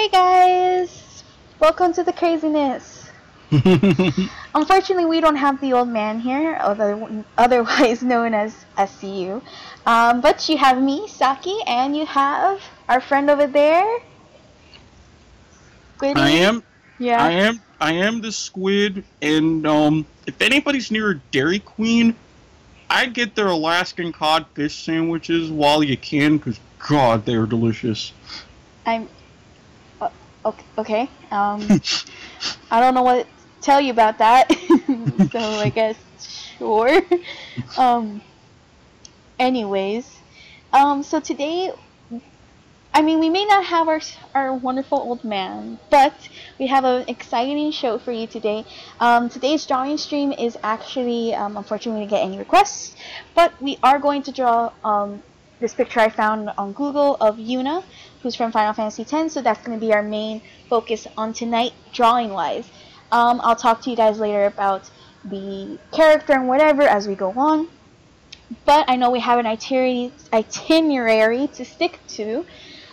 [0.00, 1.22] Hey guys!
[1.58, 3.10] Welcome to the craziness.
[4.54, 9.42] Unfortunately, we don't have the old man here, other, otherwise known as SCU.
[9.84, 14.00] Um, but you have me, Saki, and you have our friend over there.
[15.98, 16.16] Squiddy.
[16.16, 16.62] I am.
[16.98, 17.22] Yeah.
[17.22, 17.60] I am.
[17.78, 22.16] I am the squid, and um, if anybody's near a Dairy Queen,
[22.88, 28.14] I get their Alaskan codfish sandwiches while you can, because God, they are delicious.
[28.86, 29.06] I'm
[30.44, 31.08] Okay.
[31.30, 31.80] Um,
[32.70, 33.26] I don't know what to
[33.60, 34.50] tell you about that.
[35.32, 35.96] so I guess
[36.58, 37.00] sure.
[37.76, 38.20] Um,
[39.38, 40.18] anyways,
[40.72, 41.72] um, so today,
[42.92, 44.00] I mean, we may not have our
[44.34, 46.14] our wonderful old man, but
[46.58, 48.64] we have an exciting show for you today.
[48.98, 52.96] Um, today's drawing stream is actually, um, unfortunately, we didn't get any requests,
[53.34, 55.22] but we are going to draw um,
[55.60, 57.84] this picture I found on Google of Yuna
[58.22, 61.72] who's from Final Fantasy X, so that's going to be our main focus on tonight,
[61.92, 62.68] drawing-wise.
[63.12, 64.90] Um, I'll talk to you guys later about
[65.24, 67.68] the character and whatever as we go on.
[68.64, 72.44] But I know we have an itinerary, to stick to.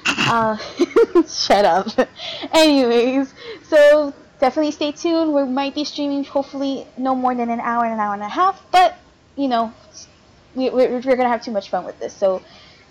[0.06, 0.58] Uh,
[1.28, 1.88] shut up.
[2.54, 3.34] Anyways,
[3.68, 5.34] so definitely stay tuned.
[5.34, 8.30] We might be streaming hopefully no more than an hour and an hour and a
[8.30, 8.98] half, but
[9.36, 9.74] you know,
[10.56, 12.14] we, we're, we're gonna have too much fun with this.
[12.14, 12.42] So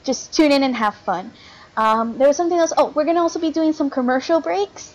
[0.05, 1.33] just tune in and have fun.
[1.77, 2.73] Um, there was something else.
[2.77, 4.95] Oh, we're gonna also be doing some commercial breaks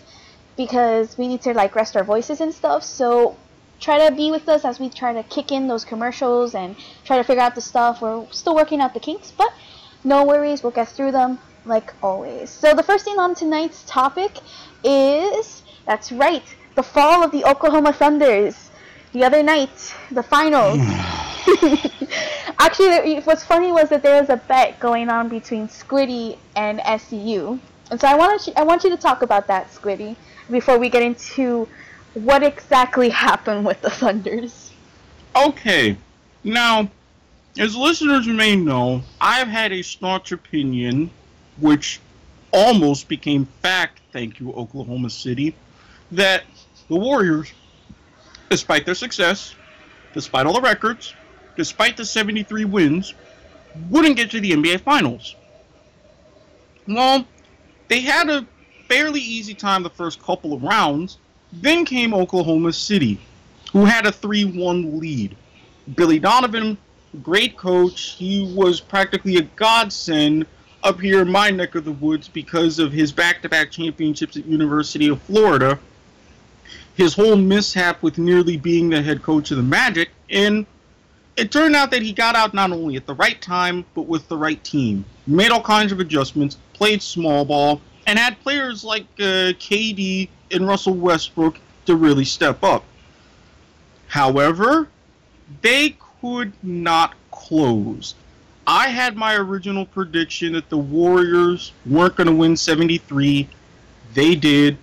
[0.56, 2.82] because we need to like rest our voices and stuff.
[2.82, 3.36] So
[3.80, 7.16] try to be with us as we try to kick in those commercials and try
[7.18, 8.02] to figure out the stuff.
[8.02, 9.52] We're still working out the kinks, but
[10.04, 12.50] no worries, we'll get through them like always.
[12.50, 14.32] So the first thing on tonight's topic
[14.82, 16.44] is that's right,
[16.74, 18.70] the fall of the Oklahoma Thunders.
[19.12, 20.80] The other night, the finals.
[22.58, 27.58] Actually, what's funny was that there was a bet going on between Squiddy and SCU,
[27.90, 30.16] and so I want you, I want you to talk about that, Squiddy,
[30.50, 31.68] before we get into
[32.14, 34.70] what exactly happened with the Thunders.
[35.36, 35.96] Okay,
[36.44, 36.90] now,
[37.58, 41.10] as listeners may know, I've had a staunch opinion,
[41.58, 42.00] which
[42.52, 45.54] almost became fact, thank you, Oklahoma City,
[46.12, 46.44] that
[46.88, 47.52] the Warriors,
[48.52, 49.54] despite their success,
[50.12, 51.14] despite all the records,
[51.56, 53.14] despite the 73 wins,
[53.88, 55.36] wouldn't get to the NBA Finals.
[56.86, 57.26] Well,
[57.88, 58.46] they had a
[58.88, 61.16] fairly easy time the first couple of rounds.
[61.50, 63.18] Then came Oklahoma City,
[63.72, 65.34] who had a 3 1 lead.
[65.96, 66.76] Billy Donovan,
[67.22, 70.44] great coach, he was practically a godsend
[70.82, 74.36] up here in my neck of the woods because of his back to back championships
[74.36, 75.78] at University of Florida.
[76.94, 80.66] His whole mishap with nearly being the head coach of the Magic, and
[81.36, 84.28] it turned out that he got out not only at the right time, but with
[84.28, 85.04] the right team.
[85.26, 90.66] Made all kinds of adjustments, played small ball, and had players like uh, KD and
[90.66, 92.84] Russell Westbrook to really step up.
[94.08, 94.88] However,
[95.62, 98.14] they could not close.
[98.66, 103.48] I had my original prediction that the Warriors weren't going to win 73.
[104.14, 104.78] They did.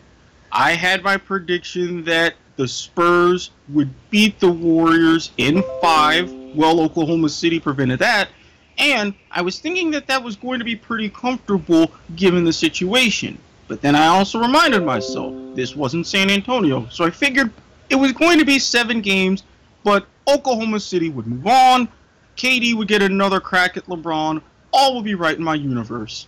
[0.51, 7.29] I had my prediction that the Spurs would beat the Warriors in five well, Oklahoma
[7.29, 8.29] City prevented that.
[8.77, 13.37] And I was thinking that that was going to be pretty comfortable given the situation.
[13.67, 16.87] But then I also reminded myself this wasn't San Antonio.
[16.89, 17.51] So I figured
[17.89, 19.43] it was going to be seven games,
[19.83, 21.89] but Oklahoma City would move on.
[22.37, 24.41] KD would get another crack at LeBron.
[24.71, 26.27] All would be right in my universe.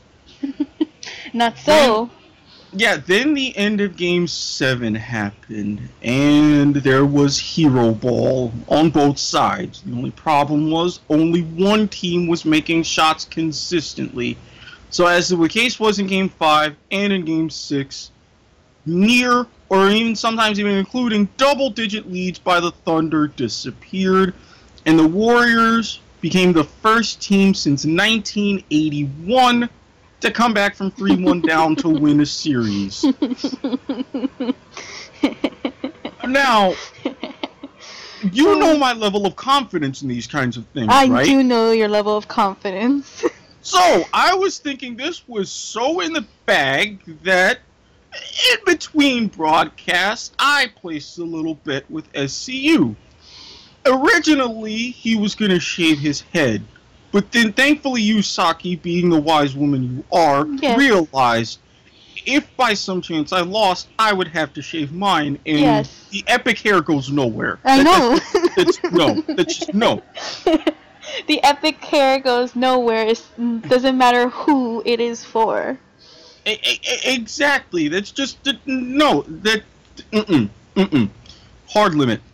[1.34, 2.10] Not so
[2.74, 9.18] yeah, then the end of game seven happened, and there was hero ball on both
[9.18, 9.82] sides.
[9.82, 14.38] The only problem was only one team was making shots consistently.
[14.90, 18.12] So, as the case was in game five and in game six,
[18.86, 24.34] near or even sometimes even including double digit leads by the Thunder disappeared,
[24.86, 29.70] and the Warriors became the first team since 1981
[30.22, 33.04] to come back from 3 1 down to win a series.
[36.28, 36.74] now,
[38.32, 41.26] you know my level of confidence in these kinds of things, I right?
[41.26, 43.24] do know your level of confidence.
[43.62, 47.60] so, I was thinking this was so in the bag that
[48.52, 52.96] in between broadcasts, I placed a little bit with SCU.
[53.86, 56.64] Originally, he was going to shave his head
[57.12, 60.78] but then, thankfully, you, Saki, being the wise woman you are, yes.
[60.78, 61.60] realized
[62.26, 66.08] if by some chance I lost, I would have to shave mine, and yes.
[66.12, 67.60] the epic hair goes nowhere.
[67.64, 68.42] I that, know.
[68.56, 70.02] That's, that's, no, that's just no.
[71.28, 73.08] the epic hair goes nowhere.
[73.08, 73.24] It
[73.68, 75.80] doesn't matter who it is for.
[76.46, 77.88] Exactly.
[77.88, 79.24] That's just no.
[79.28, 79.64] That
[80.12, 81.10] mm-mm, mm-mm.
[81.70, 82.22] hard limit.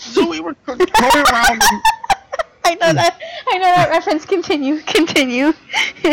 [0.00, 1.60] So we were going around.
[1.60, 1.82] And,
[2.68, 3.18] I know that.
[3.50, 4.26] I know that reference.
[4.26, 4.80] Continue.
[4.80, 5.54] Continue.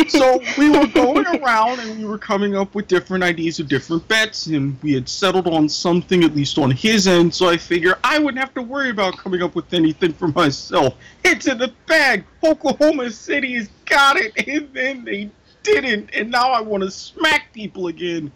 [0.08, 4.08] so we were going around and we were coming up with different ideas of different
[4.08, 7.36] bets, and we had settled on something at least on his end.
[7.36, 10.96] So I figure I wouldn't have to worry about coming up with anything for myself.
[11.26, 12.24] It's in the bag.
[12.42, 15.30] Oklahoma City has got it, and then they
[15.64, 18.32] didn't, and now I want to smack people again.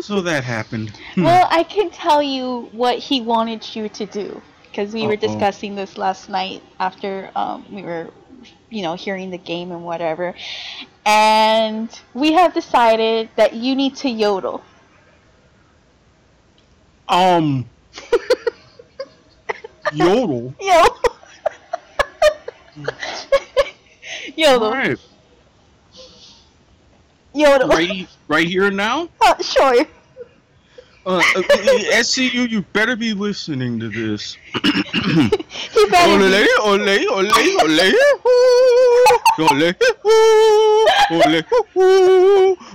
[0.00, 0.90] so that happened.
[1.14, 1.24] Hmm.
[1.24, 5.08] Well, I can tell you what he wanted you to do because we Uh-oh.
[5.08, 8.08] were discussing this last night after um, we were,
[8.70, 10.34] you know, hearing the game and whatever,
[11.04, 14.62] and we have decided that you need to yodel.
[17.08, 17.68] Um.
[19.92, 20.54] yodel.
[20.58, 20.96] Yodel.
[24.36, 24.72] yodel.
[24.72, 24.98] Right.
[27.34, 27.68] Yodel.
[27.68, 29.08] Right, right here now.
[29.20, 29.86] Uh, sure.
[31.04, 31.42] Uh, uh,
[32.02, 34.36] SCU, you better be listening to this.
[34.62, 36.48] he better ole, be.
[36.60, 37.92] ole, ole, ole, ole,
[39.40, 39.74] ole,
[41.10, 41.44] ole,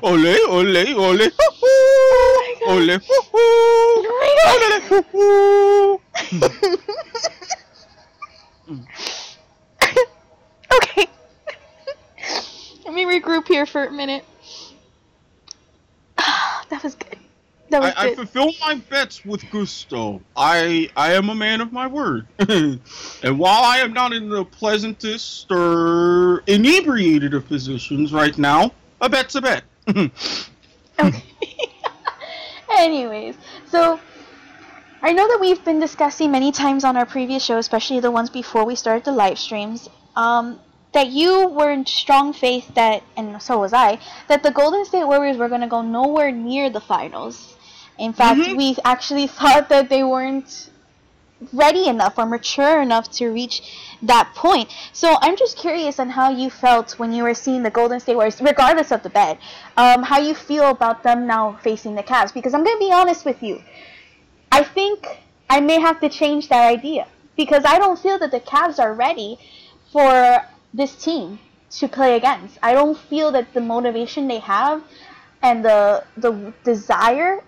[0.03, 1.27] ole, ole, ole, ole,
[10.75, 11.07] Okay.
[12.85, 14.25] Let me regroup here for a minute.
[16.17, 17.17] that was good.
[17.69, 18.09] That was I.
[18.09, 20.21] I fulfill my bets with gusto.
[20.35, 22.27] I I am a man of my word.
[22.39, 22.79] and
[23.23, 28.71] while I am not in the pleasantest or inebriated of positions right now,
[29.01, 29.63] a bet's a bet.
[29.89, 30.11] okay.
[32.77, 33.35] Anyways,
[33.65, 33.99] so
[35.01, 38.29] I know that we've been discussing many times on our previous show, especially the ones
[38.29, 40.59] before we started the live streams, um,
[40.93, 45.05] that you were in strong faith that, and so was I, that the Golden State
[45.05, 47.56] Warriors were going to go nowhere near the finals.
[47.97, 48.57] In fact, mm-hmm.
[48.57, 50.69] we actually thought that they weren't
[51.53, 53.61] ready enough or mature enough to reach
[54.01, 54.69] that point.
[54.93, 58.15] So I'm just curious on how you felt when you were seeing the Golden State
[58.15, 59.39] Warriors, regardless of the bet,
[59.77, 62.33] um, how you feel about them now facing the Cavs.
[62.33, 63.61] Because I'm going to be honest with you.
[64.51, 65.07] I think
[65.49, 67.07] I may have to change that idea.
[67.35, 69.37] Because I don't feel that the Cavs are ready
[69.91, 70.41] for
[70.73, 71.39] this team
[71.69, 72.57] to play against.
[72.63, 74.83] I don't feel that the motivation they have
[75.43, 77.43] and the the desire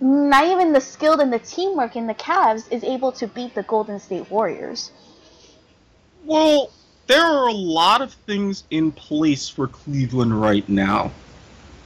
[0.00, 3.62] not even the skill and the teamwork in the Cavs is able to beat the
[3.64, 4.90] Golden State Warriors.
[6.24, 6.72] Well,
[7.06, 11.12] there are a lot of things in place for Cleveland right now.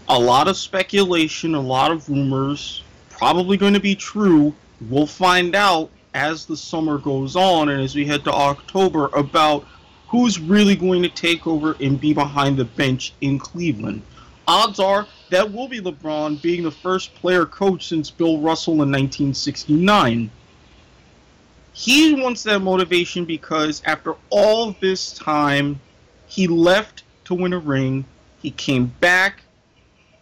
[0.08, 4.55] A lot of speculation, a lot of rumors, probably going to be true.
[4.90, 9.67] We'll find out as the summer goes on and as we head to October about
[10.08, 14.02] who's really going to take over and be behind the bench in Cleveland.
[14.46, 18.90] Odds are that will be LeBron being the first player coach since Bill Russell in
[18.90, 20.30] 1969.
[21.72, 25.80] He wants that motivation because after all this time,
[26.26, 28.04] he left to win a ring.
[28.42, 29.42] He came back,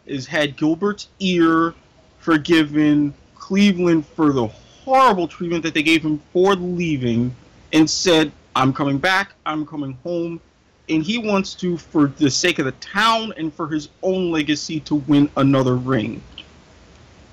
[0.08, 1.74] has had Gilbert's ear
[2.18, 7.34] forgiven Cleveland for the horrible treatment that they gave him for leaving,
[7.72, 10.40] and said, I'm coming back, I'm coming home,
[10.88, 14.80] and he wants to, for the sake of the town and for his own legacy,
[14.80, 16.22] to win another ring.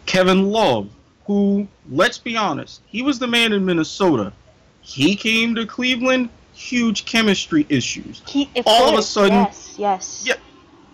[0.05, 0.89] Kevin Love,
[1.25, 4.33] who, let's be honest, he was the man in Minnesota.
[4.81, 8.21] He came to Cleveland, huge chemistry issues.
[8.27, 10.23] He, all of a sudden, yes, yes.
[10.25, 10.35] Yeah,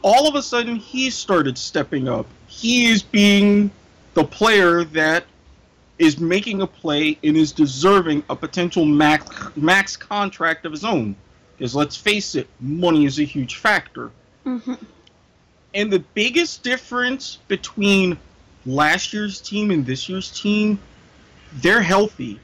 [0.01, 2.25] all of a sudden, he started stepping up.
[2.47, 3.71] He is being
[4.13, 5.25] the player that
[5.97, 11.15] is making a play and is deserving a potential max, max contract of his own.
[11.57, 14.11] Because let's face it, money is a huge factor.
[14.45, 14.73] Mm-hmm.
[15.73, 18.17] And the biggest difference between
[18.65, 20.79] last year's team and this year's team,
[21.53, 22.39] they're healthy.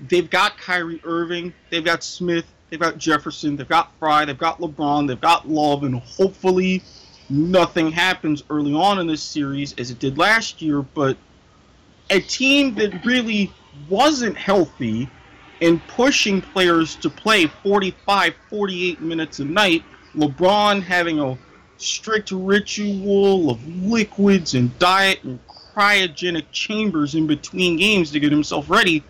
[0.00, 4.60] They've got Kyrie Irving, they've got Smith, they've got Jefferson, they've got Frye, they've got
[4.60, 6.82] LeBron, they've got Love, and hopefully
[7.30, 10.82] nothing happens early on in this series as it did last year.
[10.82, 11.16] But
[12.10, 13.52] a team that really
[13.88, 15.08] wasn't healthy
[15.60, 19.82] and pushing players to play 45, 48 minutes a night.
[20.14, 21.38] LeBron having a
[21.78, 28.70] strict ritual of liquids and diet and cryogenic chambers in between games to get himself
[28.70, 29.02] ready.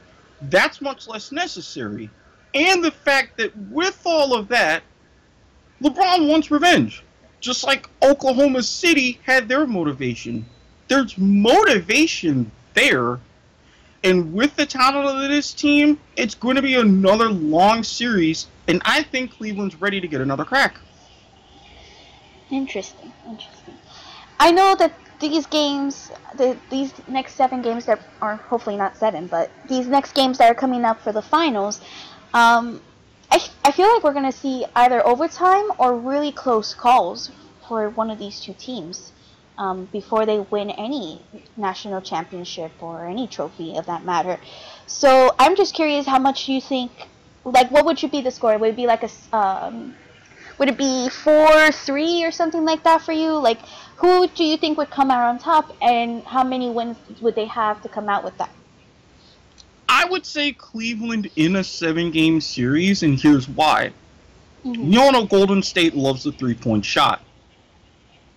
[0.43, 2.11] That's much less necessary.
[2.55, 4.83] And the fact that with all of that,
[5.83, 7.03] LeBron wants revenge.
[7.41, 10.47] Just like Oklahoma City had their motivation.
[10.89, 13.21] There's motivation there
[14.07, 18.81] and with the talent of this team, it's going to be another long series, and
[18.85, 20.79] I think Cleveland's ready to get another crack.
[22.49, 23.75] Interesting, interesting.
[24.39, 29.27] I know that these games, the, these next seven games that are hopefully not seven,
[29.27, 31.81] but these next games that are coming up for the finals,
[32.33, 32.81] um,
[33.33, 37.33] I, I feel like we're going to see either overtime or really close calls
[37.67, 39.11] for one of these two teams
[39.59, 41.23] um, before they win any
[41.57, 44.39] national championship or any trophy of that matter.
[44.87, 46.93] So I'm just curious how much you think,
[47.45, 48.57] like, what would you be the score?
[48.59, 49.95] Would it be like a, um,
[50.59, 53.33] would it be four three or something like that for you?
[53.33, 53.59] Like,
[53.97, 57.47] who do you think would come out on top, and how many wins would they
[57.47, 58.51] have to come out with that?
[59.89, 63.93] I would say Cleveland in a seven game series, and here's why.
[64.65, 64.93] Mm-hmm.
[64.93, 67.23] You all know Golden State loves the three point shot.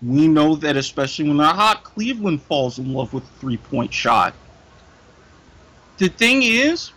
[0.02, 4.34] We know that especially when they're hot, Cleveland falls in love with three point shot.
[5.98, 6.92] The thing is,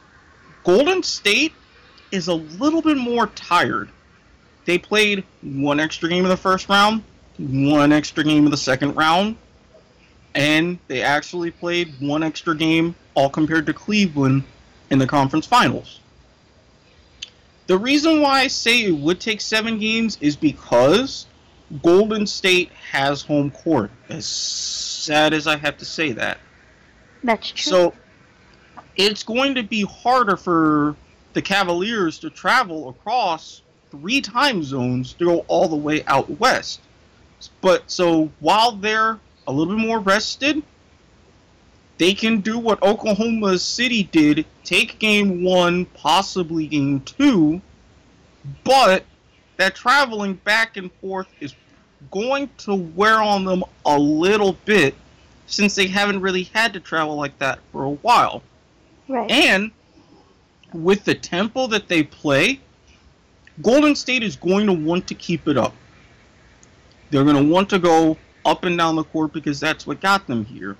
[0.62, 1.52] Golden State
[2.12, 3.88] is a little bit more tired.
[4.64, 7.02] They played one extra game in the first round,
[7.38, 9.36] one extra game in the second round,
[10.34, 14.44] and they actually played one extra game all compared to Cleveland
[14.90, 15.98] in the conference finals.
[17.66, 21.26] The reason why I say it would take seven games is because
[21.80, 23.90] Golden State has home court.
[24.08, 26.38] As sad as I have to say that.
[27.24, 27.70] That's true.
[27.70, 27.94] So
[28.96, 30.96] it's going to be harder for
[31.32, 36.80] the Cavaliers to travel across three time zones to go all the way out west.
[37.60, 40.62] But so while they're a little bit more rested,
[41.98, 47.60] they can do what Oklahoma City did take game one, possibly game two,
[48.64, 49.04] but
[49.56, 51.54] that traveling back and forth is
[52.10, 54.94] going to wear on them a little bit
[55.46, 58.42] since they haven't really had to travel like that for a while.
[59.08, 59.30] Right.
[59.30, 59.70] And
[60.72, 62.60] with the tempo that they play,
[63.60, 65.74] Golden State is going to want to keep it up.
[67.10, 70.26] They're going to want to go up and down the court because that's what got
[70.26, 70.76] them here.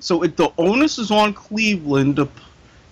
[0.00, 2.28] So it, the onus is on Cleveland to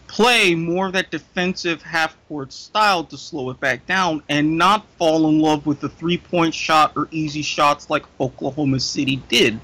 [0.07, 4.87] play more of that defensive half court style to slow it back down and not
[4.99, 9.61] fall in love with the three point shot or easy shots like Oklahoma City did.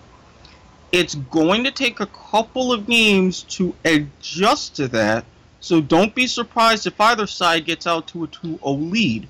[0.90, 5.24] It's going to take a couple of games to adjust to that,
[5.60, 9.28] so don't be surprised if either side gets out to a 2 0 lead.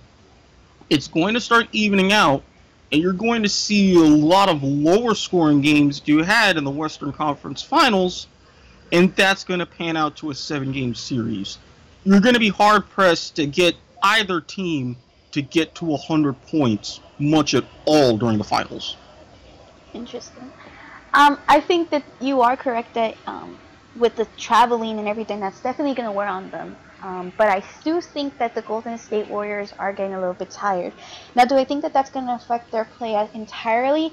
[0.90, 2.42] It's going to start evening out,
[2.90, 6.70] and you're going to see a lot of lower scoring games you had in the
[6.70, 8.26] Western Conference Finals,
[8.92, 11.58] and that's going to pan out to a seven game series.
[12.04, 14.96] You're going to be hard pressed to get either team
[15.32, 18.96] to get to 100 points much at all during the finals.
[19.94, 20.52] Interesting.
[21.14, 23.58] Um, I think that you are correct that um,
[23.96, 26.76] with the traveling and everything, that's definitely going to wear on them.
[27.02, 30.50] Um, but I do think that the Golden State Warriors are getting a little bit
[30.50, 30.92] tired.
[31.34, 34.12] Now, do I think that that's going to affect their play entirely?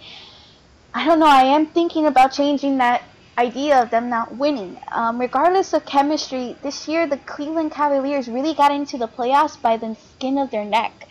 [0.94, 1.28] I don't know.
[1.28, 3.04] I am thinking about changing that
[3.40, 4.78] idea of them not winning.
[4.90, 9.78] Um, regardless of chemistry, this year the Cleveland Cavaliers really got into the playoffs by
[9.78, 11.08] the skin of their neck.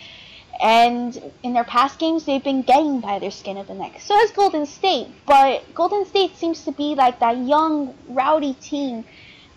[0.61, 4.01] And in their past games, they've been getting by their skin of the neck.
[4.01, 5.09] So has Golden State.
[5.25, 9.05] But Golden State seems to be like that young, rowdy team.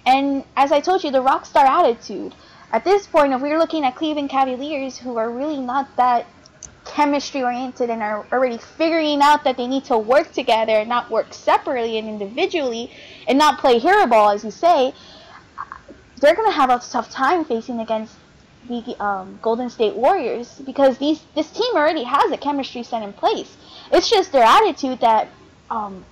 [0.05, 2.33] And as I told you, the rock star attitude.
[2.71, 6.25] At this point, if we're looking at Cleveland Cavaliers, who are really not that
[6.85, 11.09] chemistry oriented and are already figuring out that they need to work together and not
[11.09, 12.91] work separately and individually
[13.27, 14.93] and not play hero ball, as you say,
[16.19, 18.15] they're going to have a tough time facing against
[18.67, 23.11] the um, Golden State Warriors because these this team already has a chemistry set in
[23.13, 23.57] place.
[23.91, 25.27] It's just their attitude that
[25.69, 26.05] um,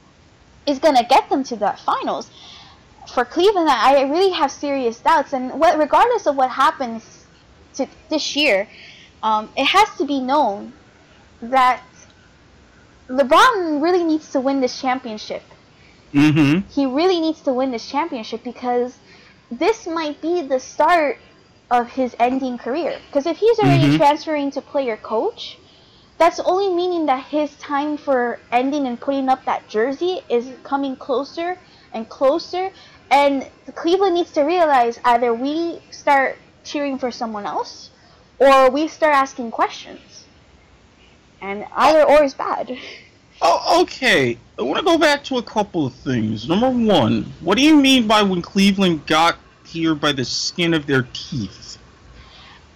[0.65, 2.29] is going to get them to the finals.
[3.13, 7.25] For Cleveland, I really have serious doubts, and what, regardless of what happens
[7.75, 8.67] to this year,
[9.23, 10.73] um, it has to be known
[11.41, 11.83] that
[13.07, 15.43] LeBron really needs to win this championship.
[16.13, 16.67] Mm-hmm.
[16.69, 18.97] He really needs to win this championship because
[19.51, 21.17] this might be the start
[21.71, 22.99] of his ending career.
[23.07, 23.97] Because if he's already mm-hmm.
[23.97, 25.57] transferring to player coach,
[26.17, 30.95] that's only meaning that his time for ending and putting up that jersey is coming
[30.95, 31.57] closer
[31.93, 32.71] and closer.
[33.09, 37.89] And Cleveland needs to realize either we start cheering for someone else
[38.39, 40.25] or we start asking questions.
[41.41, 42.77] And either or is bad.
[43.41, 44.37] Oh, okay.
[44.57, 46.49] I want to go back to a couple of things.
[46.49, 49.37] Number one, what do you mean by when Cleveland got
[49.69, 51.77] here by the skin of their teeth.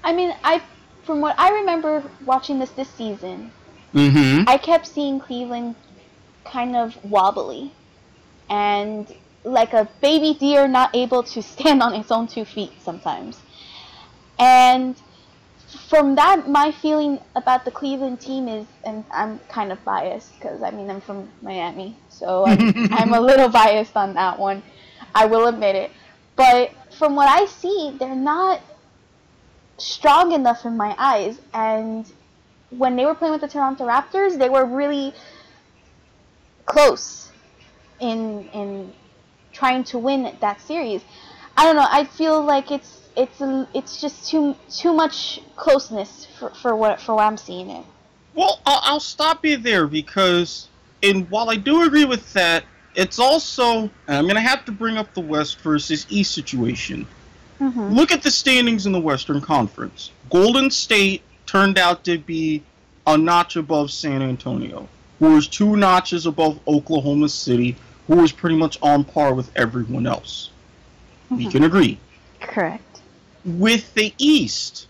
[0.03, 0.62] I mean, I
[1.03, 3.51] from what I remember watching this this season,
[3.93, 4.48] mm-hmm.
[4.48, 5.75] I kept seeing Cleveland
[6.46, 7.72] kind of wobbly
[8.50, 9.08] and
[9.43, 13.39] like a baby deer not able to stand on its own two feet sometimes.
[14.39, 14.96] And
[15.90, 20.62] from that, my feeling about the Cleveland team is, and I'm kind of biased because
[20.62, 22.60] I mean I'm from Miami, so I'm,
[22.94, 24.63] I'm a little biased on that one.
[25.13, 25.92] I will admit it.
[26.36, 28.62] But from what I see, they're not
[29.78, 31.40] strong enough in my eyes.
[31.54, 32.12] And
[32.70, 35.13] when they were playing with the Toronto Raptors, they were really
[36.66, 37.32] close
[38.00, 38.94] in in
[39.52, 41.04] trying to win that series.
[41.56, 41.88] I don't know.
[41.88, 47.00] I feel like it's it's a, it's just too too much closeness for, for what
[47.00, 47.86] for what I'm seeing it.
[48.36, 50.67] Well, I'll, I'll stop you there because,
[51.03, 52.63] and while I do agree with that,
[52.96, 57.08] it's also I'm gonna have to bring up the West versus East situation.
[57.60, 57.93] Mm-hmm.
[57.93, 60.12] Look at the standings in the Western Conference.
[60.29, 62.63] Golden State turned out to be
[63.05, 64.88] a notch above San Antonio,
[65.20, 67.75] who was two notches above Oklahoma City,
[68.08, 70.50] who was pretty much on par with everyone else.
[71.29, 71.51] We Mhm.
[71.51, 72.00] can agree.
[72.41, 72.93] Correct.
[73.46, 74.88] With the East,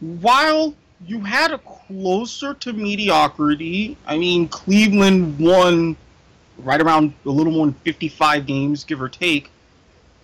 [0.00, 0.74] while
[1.06, 5.96] you had a closer to mediocrity, I mean, Cleveland won
[6.58, 9.50] right around a little more than 55 games, give or take.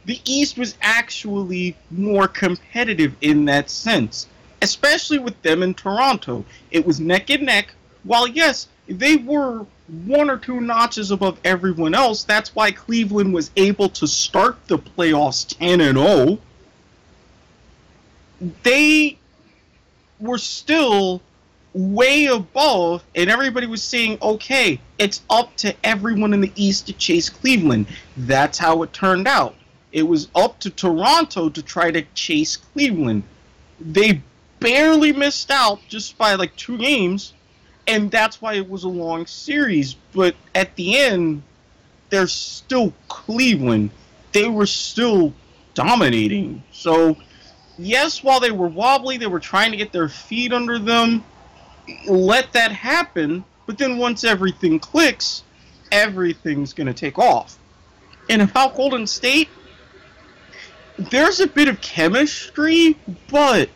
[0.04, 4.26] The East was actually more competitive in that sense,
[4.62, 6.44] especially with them in Toronto.
[6.70, 7.74] It was neck and neck.
[8.04, 9.66] While, yes, they were
[10.06, 14.78] one or two notches above everyone else, that's why Cleveland was able to start the
[14.78, 16.38] playoffs 10 and 0
[18.62, 19.18] they
[20.18, 21.20] were still
[21.72, 26.92] way above, and everybody was saying, okay, it's up to everyone in the East to
[26.92, 27.86] chase Cleveland.
[28.16, 29.54] That's how it turned out.
[29.92, 33.22] It was up to Toronto to try to chase Cleveland.
[33.80, 34.22] They
[34.58, 37.34] barely missed out just by like two games,
[37.86, 39.94] and that's why it was a long series.
[40.12, 41.42] But at the end,
[42.10, 43.90] they're still Cleveland.
[44.32, 45.32] They were still
[45.74, 46.62] dominating.
[46.72, 47.16] So
[47.80, 51.24] yes, while they were wobbly, they were trying to get their feet under them.
[52.06, 55.42] Let that happen, but then once everything clicks,
[55.90, 57.58] everything's going to take off.
[58.28, 59.48] And about Golden State,
[60.98, 62.96] there's a bit of chemistry,
[63.28, 63.68] but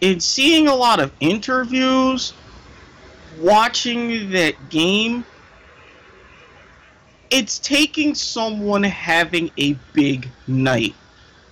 [0.00, 2.32] in seeing a lot of interviews,
[3.38, 5.24] watching that game,
[7.30, 10.94] it's taking someone having a big night.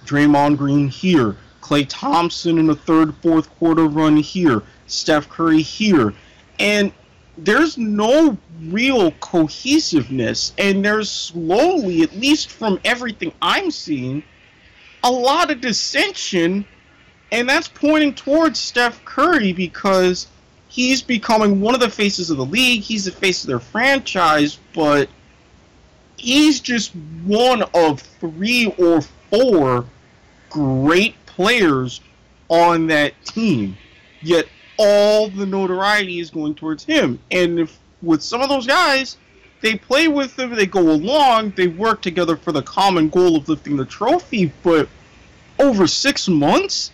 [0.05, 1.37] Draymond Green here,
[1.69, 6.15] Klay Thompson in the third, fourth quarter run here, Steph Curry here,
[6.59, 6.93] and
[7.37, 14.23] there's no real cohesiveness, and there's slowly, at least from everything I'm seeing,
[15.05, 16.65] a lot of dissension,
[17.33, 20.27] and that's pointing towards Steph Curry because
[20.69, 22.81] he's becoming one of the faces of the league.
[22.81, 25.11] He's the face of their franchise, but
[26.17, 26.93] he's just
[27.25, 29.85] one of three or four
[30.49, 32.01] great players
[32.49, 33.77] on that team.
[34.23, 37.21] Yet all the notoriety is going towards him.
[37.31, 39.17] And if with some of those guys,
[39.61, 43.49] they play with them, they go along, they work together for the common goal of
[43.49, 44.89] lifting the trophy, but
[45.61, 46.91] over six months,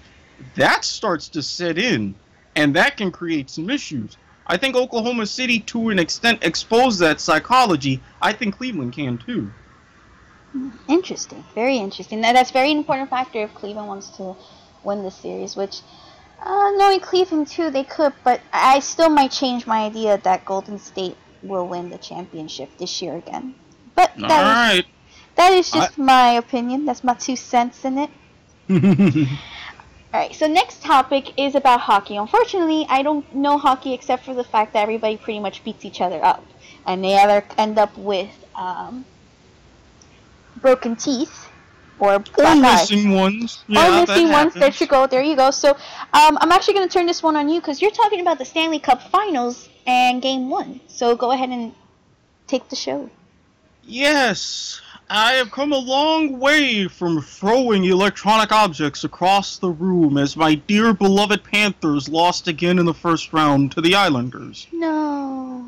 [0.56, 2.14] that starts to set in,
[2.54, 4.18] and that can create some issues.
[4.46, 8.02] I think Oklahoma City, to an extent, exposed that psychology.
[8.20, 9.50] I think Cleveland can too.
[10.88, 11.44] Interesting.
[11.54, 12.20] Very interesting.
[12.20, 14.36] That, that's a very important factor if Cleveland wants to
[14.84, 15.80] win the series, which,
[16.40, 20.78] uh, knowing Cleveland too, they could, but I still might change my idea that Golden
[20.78, 23.54] State will win the championship this year again.
[23.94, 24.78] But All that, right.
[24.78, 24.84] is,
[25.36, 26.84] that is just my opinion.
[26.84, 28.10] That's my two cents in it.
[30.14, 32.16] Alright, so next topic is about hockey.
[32.16, 36.00] Unfortunately, I don't know hockey except for the fact that everybody pretty much beats each
[36.00, 36.44] other up.
[36.86, 39.04] And they either end up with um,
[40.60, 41.48] broken teeth
[41.98, 42.90] or or black eyes.
[42.90, 43.64] missing ones.
[43.68, 44.54] or Yeah, that missing ones.
[44.54, 45.06] There you go.
[45.06, 45.50] There you go.
[45.50, 48.38] So um, I'm actually going to turn this one on you because you're talking about
[48.38, 50.80] the Stanley Cup Finals and Game One.
[50.88, 51.72] So go ahead and
[52.46, 53.10] take the show.
[53.86, 60.36] Yes, I have come a long way from throwing electronic objects across the room as
[60.36, 64.66] my dear beloved Panthers lost again in the first round to the Islanders.
[64.72, 65.66] No.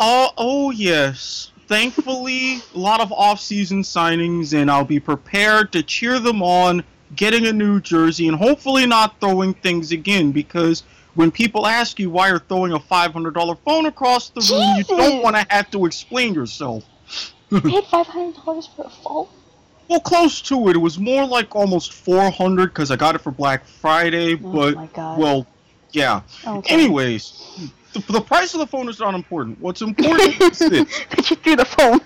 [0.00, 1.52] Oh, oh yes.
[1.66, 6.84] Thankfully, a lot of off-season signings, and I'll be prepared to cheer them on,
[7.16, 10.30] getting a new jersey, and hopefully not throwing things again.
[10.32, 10.82] Because
[11.14, 15.22] when people ask you why you're throwing a $500 phone across the room, you don't
[15.22, 16.84] want to have to explain yourself.
[17.50, 19.28] Paid five hundred dollars for a phone.
[19.88, 20.76] Well, close to it.
[20.76, 24.34] It was more like almost 400 because I got it for Black Friday.
[24.34, 25.18] Oh but my god.
[25.18, 25.46] well,
[25.92, 26.22] yeah.
[26.46, 26.74] okay.
[26.74, 29.60] Anyways, the, the price of the phone is not important.
[29.60, 31.04] What's important is this.
[31.10, 32.00] that you threw the phone.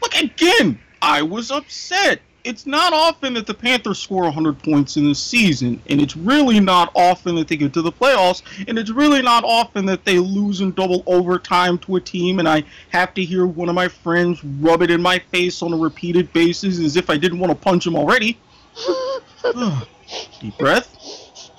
[0.00, 0.78] Look again.
[1.02, 2.20] I was upset.
[2.44, 6.60] it's not often that the Panthers score 100 points in a season, and it's really
[6.60, 10.18] not often that they get to the playoffs, and it's really not often that they
[10.18, 13.88] lose in double overtime to a team, and I have to hear one of my
[13.88, 17.50] friends rub it in my face on a repeated basis as if I didn't want
[17.50, 18.38] to punch him already.
[20.40, 20.94] Deep breath.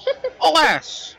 [0.42, 1.16] Alas,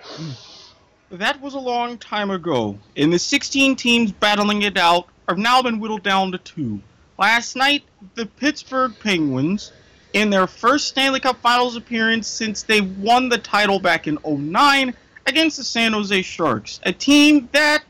[1.10, 5.60] that was a long time ago, and the 16 teams battling it out have now
[5.60, 6.80] been whittled down to two.
[7.18, 7.82] Last night,
[8.14, 9.72] the Pittsburgh Penguins,
[10.12, 14.94] in their first Stanley Cup Finals appearance since they won the title back in 09
[15.26, 17.82] against the San Jose Sharks, a team that,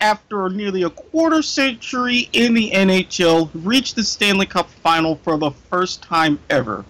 [0.00, 5.50] after nearly a quarter century in the NHL, reached the Stanley Cup Final for the
[5.50, 6.84] first time ever.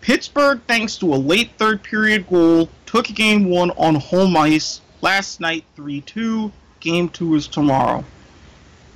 [0.00, 5.38] Pittsburgh, thanks to a late third period goal, took game one on home ice last
[5.38, 6.50] night 3 2.
[6.80, 8.02] Game two is tomorrow.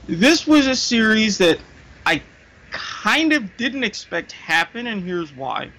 [0.06, 1.58] This was a series that
[2.06, 2.22] I
[2.70, 5.70] kind of didn't expect happen, and here's why.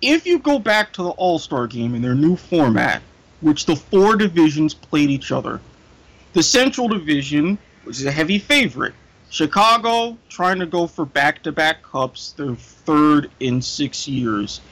[0.00, 3.02] If you go back to the All Star game in their new format,
[3.42, 5.60] which the four divisions played each other,
[6.32, 8.94] the Central Division was a heavy favorite.
[9.28, 14.62] Chicago trying to go for back to back cups, their third in six years.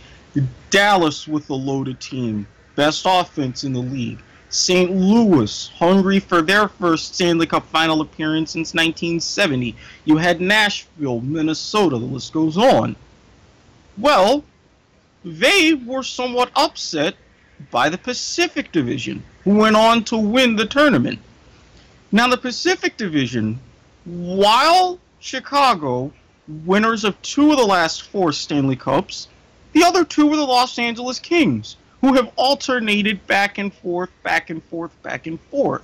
[0.71, 2.47] Dallas with a loaded team,
[2.79, 4.21] best offense in the league.
[4.51, 4.93] St.
[4.93, 9.75] Louis, hungry for their first Stanley Cup final appearance since 1970.
[10.05, 12.95] You had Nashville, Minnesota, the list goes on.
[13.99, 14.45] Well,
[15.25, 17.17] they were somewhat upset
[17.73, 21.19] by the Pacific Division, who went on to win the tournament.
[22.13, 23.59] Now, the Pacific Division,
[24.05, 26.13] while Chicago,
[26.65, 29.27] winners of two of the last four Stanley Cups,
[29.73, 34.51] the other two were the Los Angeles Kings who have alternated back and forth, back
[34.51, 35.83] and forth, back and forth.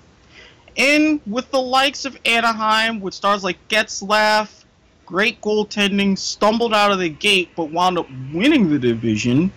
[0.77, 4.65] And with the likes of Anaheim, with stars like Getzlaf,
[5.07, 9.53] great goaltending, stumbled out of the gate but wound up winning the division,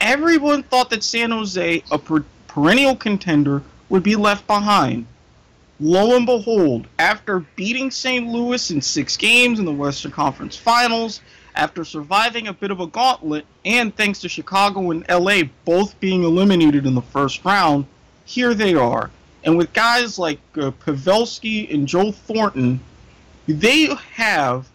[0.00, 5.06] everyone thought that San Jose, a per- perennial contender, would be left behind.
[5.80, 8.26] Lo and behold, after beating St.
[8.26, 11.20] Louis in six games in the Western Conference Finals,
[11.54, 16.24] after surviving a bit of a gauntlet, and thanks to Chicago and LA both being
[16.24, 17.86] eliminated in the first round,
[18.24, 19.10] here they are.
[19.44, 22.80] And with guys like uh, Pavelski and Joe Thornton,
[23.46, 24.68] they have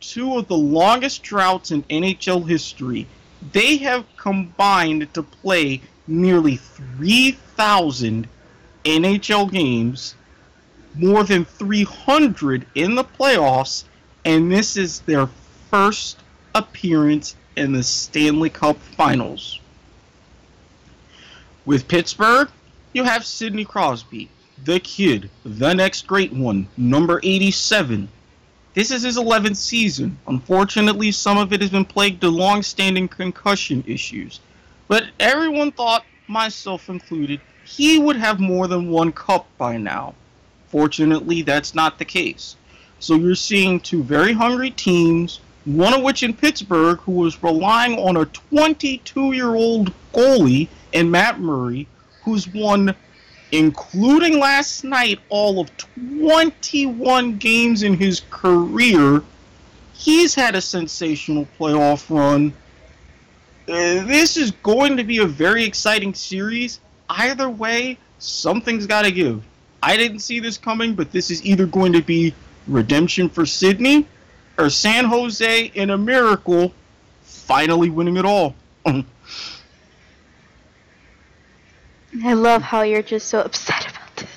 [0.00, 3.06] two of the longest droughts in NHL history.
[3.52, 8.28] They have combined to play nearly 3,000
[8.84, 10.14] NHL games,
[10.94, 13.84] more than 300 in the playoffs,
[14.24, 15.26] and this is their
[15.70, 16.18] first
[16.54, 19.60] appearance in the Stanley Cup Finals.
[21.66, 22.48] With Pittsburgh,
[22.92, 24.30] you have Sidney Crosby,
[24.64, 28.08] the kid, the next great one, number 87.
[28.74, 30.18] This is his 11th season.
[30.26, 34.40] Unfortunately, some of it has been plagued to long-standing concussion issues.
[34.86, 40.14] But everyone thought, myself included, he would have more than one cup by now.
[40.68, 42.56] Fortunately, that's not the case.
[43.00, 45.40] So you're seeing two very hungry teams
[45.76, 51.10] one of which in Pittsburgh, who was relying on a 22 year old goalie in
[51.10, 51.86] Matt Murray,
[52.22, 52.94] who's won,
[53.52, 59.22] including last night, all of 21 games in his career.
[59.92, 62.54] He's had a sensational playoff run.
[63.66, 66.80] This is going to be a very exciting series.
[67.10, 69.42] Either way, something's got to give.
[69.82, 72.32] I didn't see this coming, but this is either going to be
[72.66, 74.06] redemption for Sidney
[74.58, 76.74] or San Jose in a miracle
[77.22, 78.56] finally winning it all.
[78.86, 79.04] I
[82.32, 84.28] love how you're just so upset about this.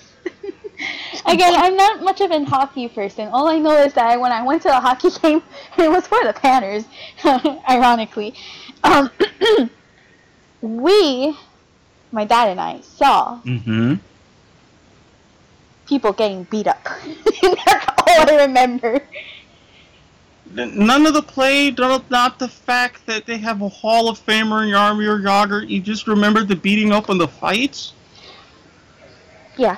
[1.25, 3.27] Again, I'm not much of a hockey person.
[3.29, 5.41] All I know is that when I went to a hockey game,
[5.77, 6.85] it was for the Panthers,
[7.69, 8.35] ironically.
[8.83, 9.09] Um,
[10.61, 11.35] we,
[12.11, 13.95] my dad and I, saw mm-hmm.
[15.87, 16.83] people getting beat up.
[16.83, 19.01] That's all I remember
[20.53, 24.73] none of the play, not the fact that they have a Hall of Famer in
[24.73, 25.67] Jaromir Jagr.
[25.67, 27.93] You just remember the beating up on the fights.
[29.57, 29.77] Yeah,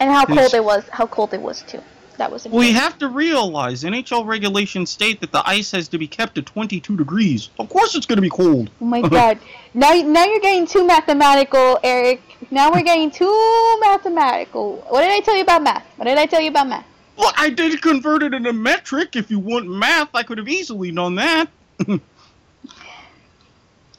[0.00, 0.88] and how cold it was.
[0.88, 1.80] How cold it was too.
[2.18, 2.44] That was.
[2.44, 2.68] Important.
[2.68, 6.46] We have to realize NHL regulations state that the ice has to be kept at
[6.46, 7.50] 22 degrees.
[7.58, 8.70] Of course, it's going to be cold.
[8.80, 9.38] Oh my god!
[9.74, 12.20] now, now you're getting too mathematical, Eric.
[12.50, 14.84] Now we're getting too mathematical.
[14.88, 15.86] What did I tell you about math?
[15.96, 16.86] What did I tell you about math?
[17.16, 19.16] Well, I did convert it into metric.
[19.16, 21.48] If you want math, I could have easily done that.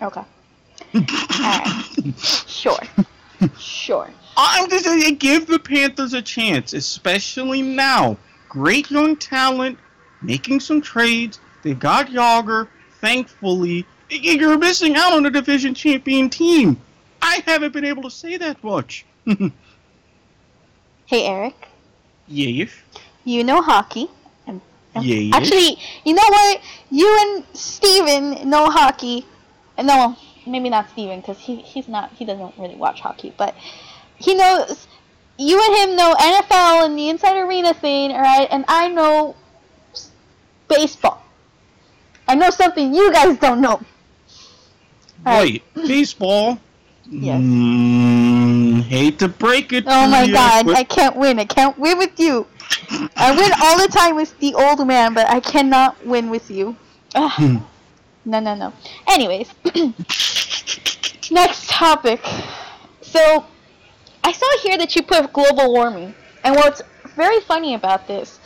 [0.02, 0.24] okay.
[0.96, 1.86] Alright.
[2.18, 2.80] Sure.
[3.58, 4.10] Sure.
[4.38, 8.18] I'm just saying, give the Panthers a chance, especially now.
[8.50, 9.78] Great young talent,
[10.22, 11.40] making some trades.
[11.62, 12.68] They've got Jagr.
[13.00, 16.80] Thankfully, you're missing out on a division champion team.
[17.22, 19.06] I haven't been able to say that much.
[21.06, 21.68] Hey, Eric.
[22.34, 22.70] Yes.
[23.24, 24.08] You know hockey.
[24.48, 24.62] And,
[24.96, 26.62] and Actually, you know what?
[26.92, 29.26] You and Steven know hockey.
[29.78, 33.56] Uh, No, maybe not Steven, because he, he's not, he doesn't really watch hockey, but
[34.18, 34.88] he knows,
[35.38, 38.48] you and him know NFL and the Inside Arena thing, alright?
[38.52, 39.36] And I know
[40.68, 41.24] baseball.
[42.28, 43.82] I know something you guys don't know.
[45.26, 45.64] Alright.
[45.76, 46.60] Wait, baseball.
[47.10, 47.42] Yes.
[47.42, 49.84] Mm, hate to break it.
[49.88, 51.40] Oh my god, I can't win.
[51.40, 52.48] I can't win with you.
[53.16, 56.76] I win all the time with the old man, but I cannot win with you.
[57.16, 57.58] Hmm.
[58.26, 58.74] no, no, no.
[59.08, 59.54] Anyways,
[61.32, 62.26] next topic.
[63.02, 63.46] So,
[64.24, 66.82] I saw here that you put global warming, and what's
[67.16, 68.40] very funny about this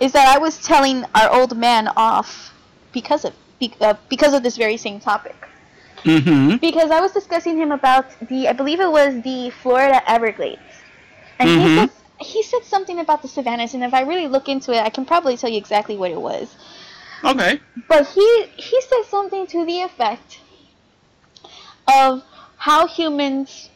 [0.00, 2.52] is that I was telling our old man off
[2.92, 5.36] because of be, uh, because of this very same topic
[6.04, 6.56] Mm-hmm.
[6.56, 10.60] because I was discussing him about the I believe it was the Florida Everglades,
[11.38, 11.76] and he Mhm.
[11.76, 14.90] said he said something about the savannas, and if I really look into it, I
[14.90, 16.54] can probably tell you exactly what it was.
[17.24, 17.60] Okay.
[17.88, 20.38] But he he said something to the effect
[21.88, 22.22] of
[22.56, 23.70] how humans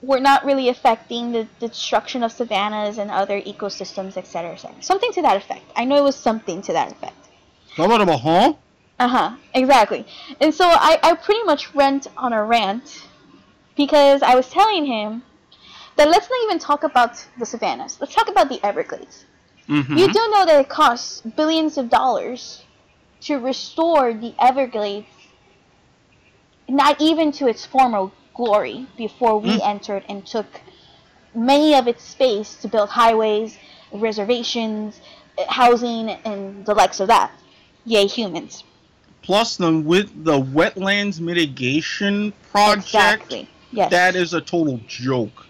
[0.00, 4.76] were not really affecting the, the destruction of savannas and other ecosystems, etc., etc.
[4.80, 5.64] Something to that effect.
[5.76, 7.16] I know it was something to that effect.
[7.78, 8.54] A huh?
[9.02, 9.36] Uh huh.
[9.52, 10.06] Exactly.
[10.40, 13.08] And so I, I pretty much went on a rant
[13.76, 15.24] because I was telling him
[15.96, 17.98] that let's not even talk about the savannas.
[18.00, 19.24] Let's talk about the Everglades.
[19.68, 19.96] Mm-hmm.
[19.98, 22.62] You do know that it costs billions of dollars
[23.22, 25.08] to restore the Everglades,
[26.68, 29.68] not even to its former glory, before we Mm.
[29.72, 30.46] entered and took
[31.34, 33.58] many of its space to build highways,
[33.92, 35.00] reservations,
[35.38, 37.32] eh, housing, and the likes of that.
[37.84, 38.62] Yay, humans.
[39.22, 43.48] Plus, then with the wetlands mitigation project, Exactly.
[43.70, 43.90] Yes.
[43.90, 45.46] that is a total joke.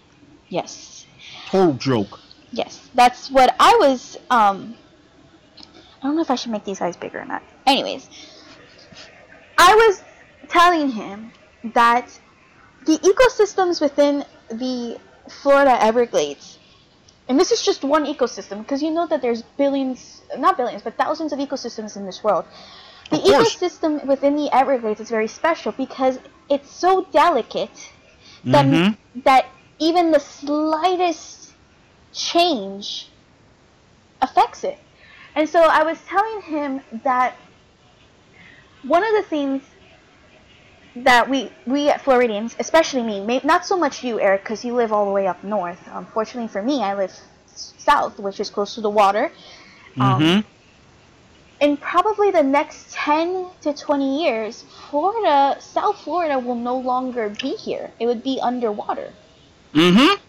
[0.49, 1.05] Yes.
[1.47, 2.19] Total joke.
[2.51, 2.89] Yes.
[2.93, 4.17] That's what I was.
[4.29, 4.75] Um.
[6.01, 7.41] I don't know if I should make these eyes bigger or not.
[7.65, 8.09] Anyways,
[9.57, 10.03] I was
[10.49, 11.31] telling him
[11.73, 12.19] that
[12.85, 16.59] the ecosystems within the Florida Everglades,
[17.29, 20.97] and this is just one ecosystem because you know that there's billions, not billions, but
[20.97, 22.43] thousands of ecosystems in this world.
[23.09, 23.55] The Of course.
[23.55, 27.91] ecosystem within the Everglades is very special because it's so delicate
[28.45, 28.97] that Mhm.
[29.23, 29.45] that
[29.79, 31.51] even the slightest
[32.13, 33.09] change
[34.21, 34.77] affects it.
[35.35, 37.35] And so I was telling him that
[38.83, 39.63] one of the things
[40.95, 44.73] that we we at Floridians, especially me, may, not so much you, Eric, because you
[44.75, 45.79] live all the way up north.
[45.91, 47.11] Unfortunately for me, I live
[47.55, 49.31] south, which is close to the water.
[49.99, 50.43] Um, Mhm.
[51.63, 57.55] In probably the next 10 to 20 years, Florida, South Florida will no longer be
[57.55, 57.89] here.
[58.01, 59.13] It would be underwater.
[59.73, 60.19] Mhm.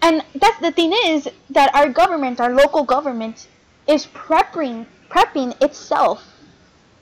[0.00, 3.48] And that's the thing is that our government, our local government,
[3.88, 6.22] is prepping prepping itself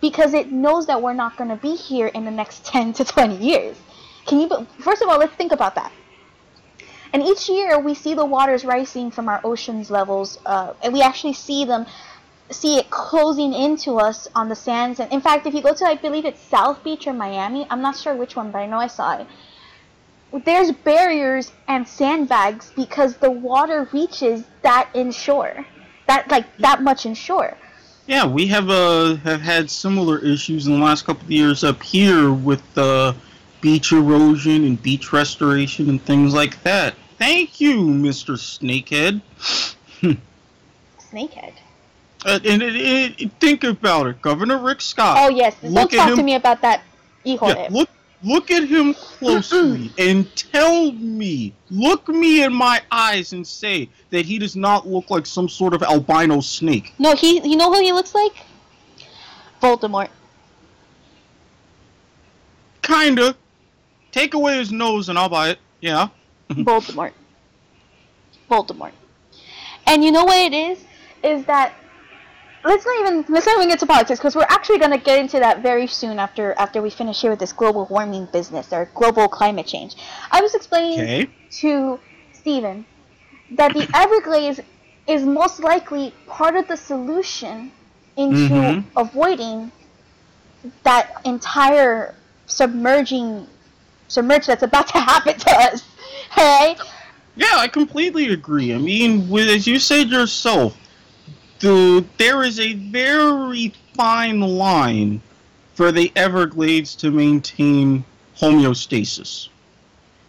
[0.00, 3.04] because it knows that we're not going to be here in the next 10 to
[3.04, 3.76] 20 years.
[4.26, 5.92] Can you first of all, let's think about that.
[7.12, 11.02] And each year we see the waters rising from our oceans levels, uh, and we
[11.02, 11.84] actually see them
[12.52, 15.00] see it closing into us on the sands.
[15.00, 17.82] And in fact, if you go to, I believe it's South Beach or Miami, I'm
[17.82, 19.26] not sure which one, but I know I saw it
[20.44, 25.66] there's barriers and sandbags because the water reaches that inshore,
[26.06, 27.56] that like that much inshore.
[28.06, 31.82] Yeah, we have uh have had similar issues in the last couple of years up
[31.82, 33.12] here with uh,
[33.60, 36.94] beach erosion and beach restoration and things like that.
[37.18, 38.34] Thank you, Mr.
[38.36, 39.20] Snakehead.
[40.98, 41.52] Snakehead.
[42.24, 42.76] Uh, and it,
[43.20, 45.16] it, think about it, Governor Rick Scott.
[45.18, 46.82] Oh yes, don't Look at talk to him- me about that.
[47.24, 47.88] Yeah, look
[48.24, 54.24] look at him closely and tell me, look me in my eyes and say that
[54.24, 56.94] he does not look like some sort of albino snake.
[56.98, 57.40] No, he.
[57.48, 58.34] You know who he looks like?
[59.60, 60.08] Voldemort.
[62.82, 63.36] Kinda.
[64.10, 65.58] Take away his nose and I'll buy it.
[65.80, 66.08] Yeah.
[66.50, 67.12] Voldemort.
[68.50, 68.92] Voldemort.
[69.86, 70.84] And you know what it is?
[71.22, 71.72] Is that
[72.64, 75.18] let's not even let's not even get to politics because we're actually going to get
[75.18, 78.88] into that very soon after after we finish here with this global warming business or
[78.94, 79.94] global climate change.
[80.30, 81.28] I was explaining Okay.
[81.60, 82.00] to
[82.32, 82.86] Stephen
[83.50, 84.60] that the Everglades
[85.06, 87.72] is most likely part of the solution
[88.16, 88.84] into Mhm.
[88.96, 89.72] avoiding
[90.84, 92.14] that entire
[92.46, 93.46] submerging
[94.08, 95.82] submerge that's about to happen to us.
[96.36, 96.78] Alright?
[97.34, 98.74] Yeah, I completely agree.
[98.74, 100.76] I mean, with, as you said yourself,
[101.62, 105.22] the there is a very fine line
[105.74, 108.04] for the Everglades to maintain
[108.36, 109.48] homeostasis.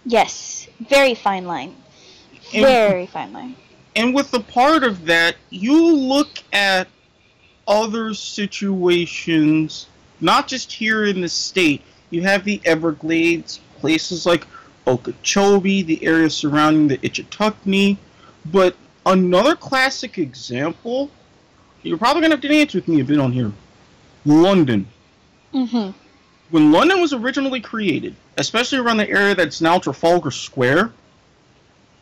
[0.05, 1.75] Yes, very fine line.
[2.53, 3.55] And- Very fine line.
[3.95, 6.87] And with the part of that, you look at
[7.67, 9.87] other situations,
[10.21, 11.81] not just here in the state.
[12.09, 14.45] You have the Everglades, places like
[14.87, 17.97] Okeechobee, the area surrounding the Ichetucknee.
[18.45, 21.09] But another classic example,
[21.83, 23.51] you're probably going to have to dance with me a bit on here
[24.25, 24.87] London.
[25.53, 25.91] Mm-hmm.
[26.49, 30.91] When London was originally created, especially around the area that's now Trafalgar Square,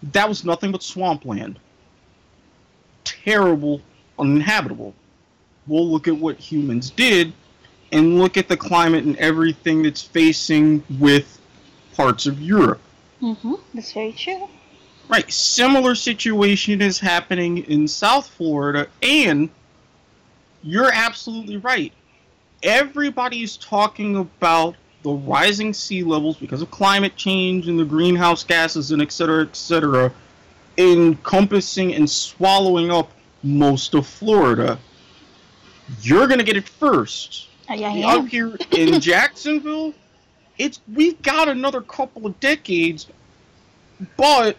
[0.03, 1.59] that was nothing but swampland.
[3.03, 3.81] Terrible,
[4.19, 4.93] uninhabitable.
[5.67, 7.33] We'll look at what humans did
[7.91, 11.39] and look at the climate and everything that's facing with
[11.95, 12.81] parts of Europe.
[13.21, 13.53] Mm-hmm.
[13.73, 14.47] That's very true.
[15.07, 19.49] Right, similar situation is happening in South Florida, and
[20.63, 21.93] you're absolutely right.
[22.63, 28.91] Everybody's talking about the rising sea levels because of climate change and the greenhouse gases
[28.91, 30.11] and et cetera, et cetera,
[30.77, 33.11] encompassing and swallowing up
[33.43, 34.77] most of Florida.
[36.01, 37.47] You're gonna get it first.
[37.69, 39.93] Uh, yeah, Up here in Jacksonville,
[40.57, 43.07] it's we've got another couple of decades,
[44.17, 44.55] but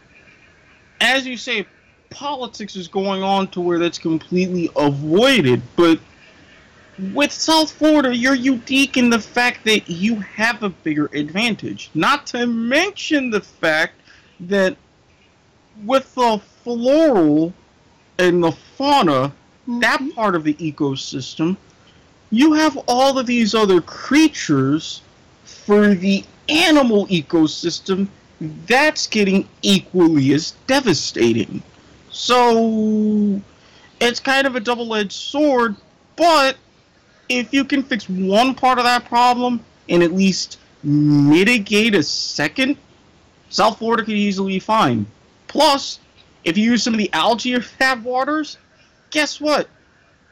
[1.01, 1.67] as you say,
[2.15, 5.63] politics is going on to where that's completely avoided.
[5.77, 5.99] But
[7.13, 11.91] with South Florida, you're unique in the fact that you have a bigger advantage.
[11.95, 14.01] Not to mention the fact
[14.41, 14.77] that
[15.85, 17.53] with the floral
[18.19, 19.33] and the fauna,
[19.67, 20.15] that Mhm.
[20.15, 21.57] part of the ecosystem,
[22.31, 25.01] you have all of these other creatures
[25.45, 28.09] for the animal ecosystem
[28.67, 31.63] that's getting equally as devastating.
[32.13, 33.41] So
[34.01, 35.75] it's kind of a double edged sword,
[36.17, 36.57] but
[37.29, 42.77] if you can fix one part of that problem and at least mitigate a second,
[43.49, 45.07] South Florida could easily be fine.
[45.49, 46.01] Plus,
[46.45, 48.59] if you use some of the algae of that waters,
[49.11, 49.69] guess what?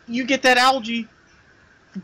[0.07, 1.09] You get that algae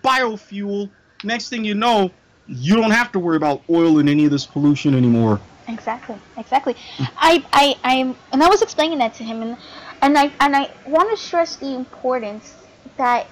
[0.03, 0.91] biofuel.
[1.25, 2.11] Next thing you know,
[2.47, 5.41] you don't have to worry about oil and any of this pollution anymore.
[5.69, 6.77] Exactly, exactly.
[7.17, 9.57] I, I, I'm, and I was explaining that to him, and,
[10.03, 12.55] and I, and I want to stress the importance
[12.97, 13.27] that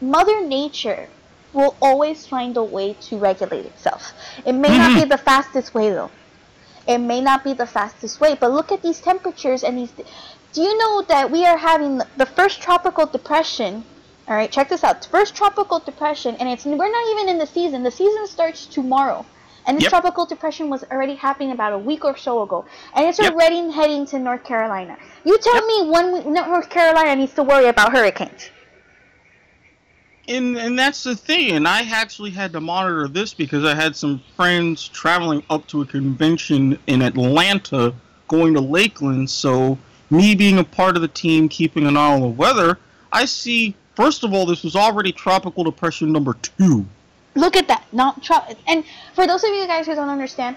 [0.00, 1.08] Mother Nature
[1.52, 4.12] will always find a way to regulate itself.
[4.44, 5.08] It may not be mm-hmm.
[5.08, 6.10] the fastest way, though.
[6.86, 9.92] It may not be the fastest way, but look at these temperatures and these.
[10.52, 13.84] Do you know that we are having the first tropical depression?
[14.26, 15.04] All right, check this out.
[15.06, 17.82] First tropical depression, and it's we're not even in the season.
[17.82, 19.24] The season starts tomorrow.
[19.68, 19.90] And this Yep.
[19.90, 22.64] tropical depression was already happening about a week or so ago,
[22.96, 23.34] and it's Yep.
[23.34, 24.96] already heading to North Carolina.
[25.24, 25.64] You tell Yep.
[25.66, 28.48] me when North Carolina needs to worry about hurricanes?
[30.26, 31.52] And and that's the thing.
[31.52, 35.82] And I actually had to monitor this because I had some friends traveling up to
[35.82, 37.94] a convention in Atlanta,
[38.28, 39.28] going to Lakeland.
[39.28, 39.78] So
[40.10, 42.78] me being a part of the team, keeping an eye on the weather,
[43.12, 43.76] I see.
[43.94, 46.86] First of all, this was already tropical depression number two.
[47.38, 47.84] Look at that.
[47.92, 50.56] Not tro- and for those of you guys who don't understand,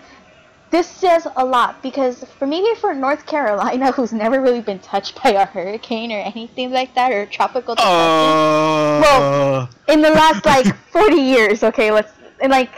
[0.72, 5.22] this says a lot because for maybe for North Carolina, who's never really been touched
[5.22, 10.66] by a hurricane or anything like that or tropical Uh, Well, in the last like
[10.92, 12.72] 40 years, okay, let's and like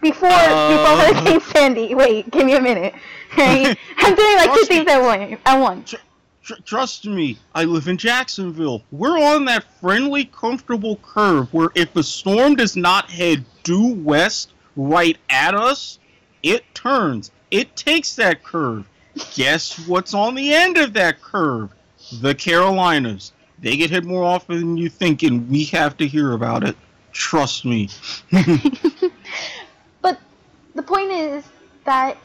[0.00, 0.68] before Uh.
[0.72, 1.94] before Hurricane Sandy.
[1.94, 2.94] Wait, give me a minute.
[3.36, 3.78] Right?
[3.98, 5.38] I'm doing like two things at one.
[5.46, 5.94] At once.
[6.42, 8.82] Tr- trust me, I live in Jacksonville.
[8.90, 14.52] We're on that friendly, comfortable curve where if a storm does not head due west
[14.76, 15.98] right at us,
[16.42, 17.30] it turns.
[17.50, 18.88] It takes that curve.
[19.34, 21.70] Guess what's on the end of that curve?
[22.20, 23.32] The Carolinas.
[23.58, 26.76] They get hit more often than you think, and we have to hear about it.
[27.12, 27.90] Trust me.
[30.02, 30.18] But
[30.74, 31.44] the point is
[31.84, 32.16] that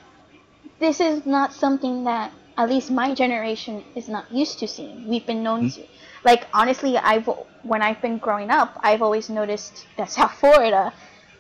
[0.80, 5.08] this is not something that at least my generation is not used to seeing.
[5.08, 5.82] We've been known to.
[6.24, 7.30] Like honestly, I've
[7.64, 10.94] when I've been growing up, I've always noticed that South Florida,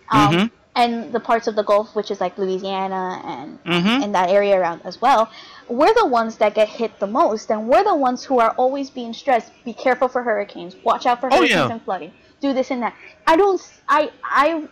[0.10, 0.52] um, Mhm.
[0.76, 4.04] and the parts of the Gulf, which is like Louisiana and Mhm.
[4.04, 5.30] and that area around as well,
[5.70, 8.90] we're the ones that get hit the most, and we're the ones who are always
[8.90, 9.52] being stressed.
[9.64, 10.76] Be careful for hurricanes.
[10.84, 11.72] Watch out for Oh, hurricanes yeah.
[11.72, 12.12] and flooding.
[12.42, 12.94] Do this and that.
[13.26, 13.62] I don't.
[13.90, 14.68] I I.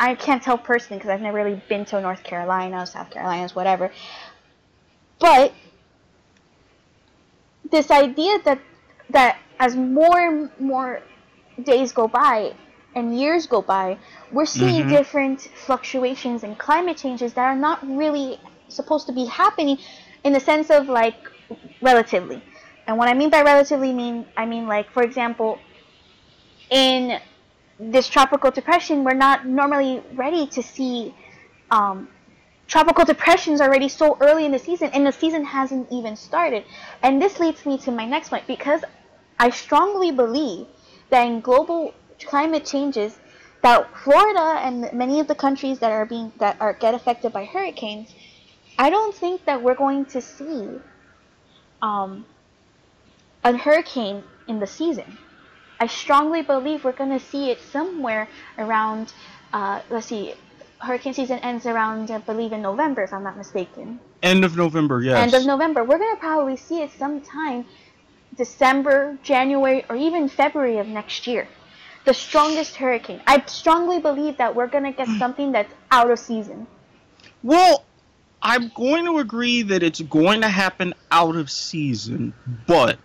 [0.00, 3.48] I can't tell personally because I've never really been to North Carolina, or South Carolina,
[3.54, 3.90] whatever.
[5.18, 5.52] But
[7.70, 8.60] this idea that
[9.10, 11.00] that as more and more
[11.62, 12.54] days go by
[12.94, 13.98] and years go by,
[14.32, 14.88] we're seeing Mhm.
[14.88, 19.78] different fluctuations and climate changes that are not really supposed to be happening
[20.24, 21.16] in the sense of like
[21.80, 22.42] relatively.
[22.86, 25.58] And what I mean by relatively mean I mean like for example
[26.70, 27.20] in
[27.78, 31.14] this tropical depression we're not normally ready to see
[31.70, 32.08] um,
[32.66, 36.64] tropical depressions already so early in the season and the season hasn't even started.
[37.02, 38.82] And this leads me to my next point because
[39.38, 40.66] I strongly believe
[41.10, 41.94] that in global
[42.24, 43.18] climate changes
[43.62, 47.44] that Florida and many of the countries that are being that are get affected by
[47.44, 48.14] hurricanes,
[48.78, 50.68] I don't think that we're going to see
[51.82, 52.26] um,
[53.44, 55.18] a hurricane in the season.
[55.78, 59.12] I strongly believe we're going to see it somewhere around,
[59.52, 60.34] uh, let's see,
[60.86, 64.00] hurricane season ends around, I believe, in November, if I'm not mistaken.
[64.22, 65.18] End of November, yes.
[65.18, 65.84] End of November.
[65.84, 67.66] We're going to probably see it sometime
[68.36, 71.48] December, January, or even February of next year.
[72.04, 73.20] The strongest hurricane.
[73.26, 75.18] I strongly believe that we're going to get hmm.
[75.18, 76.66] something that's out of season.
[77.42, 77.84] Well,
[78.42, 82.32] I'm going to agree that it's going to happen out of season,
[82.66, 82.98] but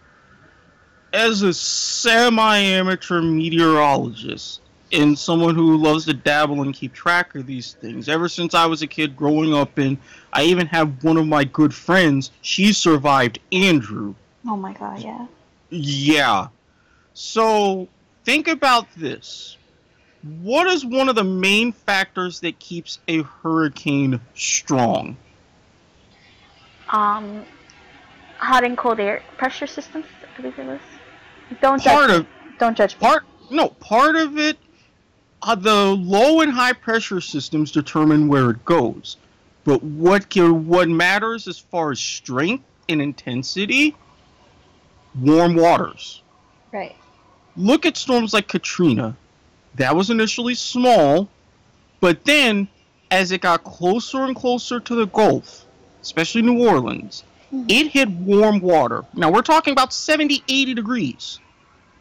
[1.13, 4.61] as a semi amateur meteorologist
[4.93, 8.65] and someone who loves to dabble and keep track of these things, ever since I
[8.65, 9.97] was a kid growing up, and
[10.33, 14.15] I even have one of my good friends, she survived Andrew.
[14.47, 15.27] Oh my god, yeah.
[15.69, 16.47] Yeah.
[17.13, 17.87] So
[18.25, 19.57] think about this.
[20.41, 25.17] What is one of the main factors that keeps a hurricane strong?
[26.89, 27.43] Um,
[28.37, 30.79] hot and cold air pressure systems, I believe it was.
[31.61, 32.27] Don't Part judge of.
[32.59, 32.99] Don't judge me.
[32.99, 34.57] part no part of it
[35.43, 39.17] uh, the low and high pressure systems determine where it goes.
[39.63, 43.95] But what can, what matters as far as strength and intensity?
[45.19, 46.21] Warm waters.
[46.71, 46.95] Right.
[47.57, 49.15] look at storms like katrina.
[49.75, 51.27] That was initially small
[51.99, 52.67] but then
[53.11, 55.65] as it got closer and closer to the gulf
[56.01, 57.23] especially new orleans
[57.53, 57.65] Mhm.
[57.69, 59.03] it hit warm water.
[59.13, 61.39] Now we're talking about 70 80 degrees.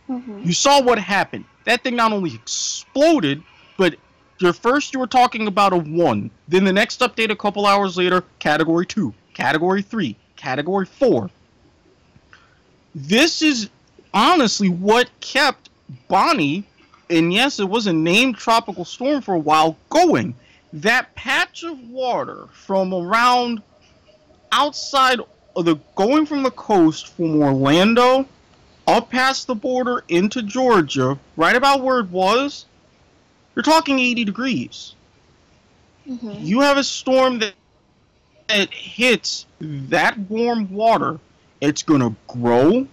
[0.06, 1.44] Hmm you saw what happened.
[1.64, 3.42] That thing not only exploded,
[3.76, 3.96] but
[4.38, 6.30] your first you were talking about a one.
[6.48, 11.30] Then the next update a couple hours later, category two, category three, category four.
[12.94, 13.68] This is
[14.12, 15.68] honestly what kept
[16.08, 16.64] Bonnie,
[17.08, 20.34] and yes, it was a named tropical storm for a while, going.
[20.72, 23.62] That patch of water from around
[24.52, 25.20] outside
[25.56, 28.26] of the going from the coast from Orlando
[28.90, 32.66] up past the border into Georgia, right about where it was,
[33.54, 34.94] you're talking 80 degrees.
[36.06, 37.54] hmm You have a storm that,
[38.48, 41.18] that hits that warm water,
[41.60, 42.86] it's going to grow,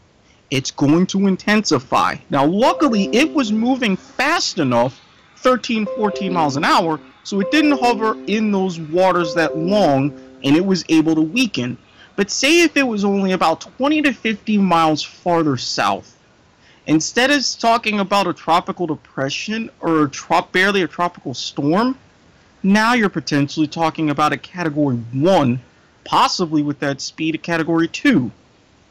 [0.52, 2.16] it's going to intensify.
[2.30, 5.00] Now, luckily, it was moving fast enough,
[5.38, 10.56] 13, 14 miles an hour, so it didn't hover in those waters that long and
[10.56, 11.78] it was able to weaken.
[12.18, 16.18] But say if it was only about 20 to 50 miles farther south,
[16.88, 21.96] instead of talking about a tropical depression or a barely a tropical storm,
[22.64, 25.62] now you're potentially talking about a category 1,
[26.06, 28.32] possibly with that speed a category 2.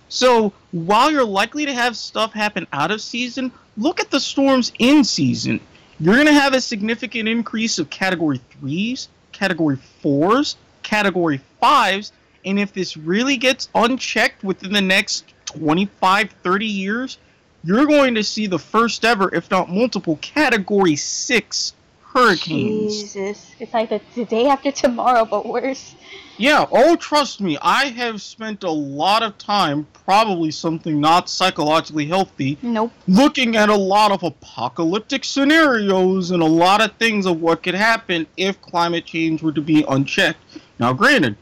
[0.09, 4.70] So, while you're likely to have stuff happen out of season, look at the storms
[4.79, 5.59] in season.
[5.99, 10.55] You're going to have a significant increase of category 3s, category 4s,
[10.85, 12.12] category 5s,
[12.47, 17.18] and if this really gets unchecked within the next 25, 30 years,
[17.64, 23.03] you're going to see the first ever, if not multiple, category 6 hurricanes.
[23.03, 23.51] Jesus.
[23.59, 25.97] It's like the, the day after tomorrow, but worse.
[26.38, 32.07] Yeah, oh, trust me, I have spent a lot of time, probably something not psychologically
[32.07, 32.92] healthy, Nope.
[33.09, 37.74] looking at a lot of apocalyptic scenarios and a lot of things of what could
[37.74, 40.38] happen if climate change were to be unchecked.
[40.78, 41.36] Now, granted,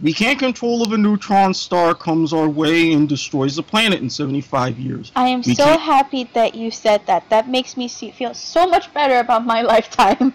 [0.00, 4.10] we can't control if a neutron star comes our way and destroys the planet in
[4.10, 5.12] 75 years.
[5.14, 7.28] I am We so can't- happy that you said that.
[7.30, 10.34] That makes me see, feel so much better about my lifetime.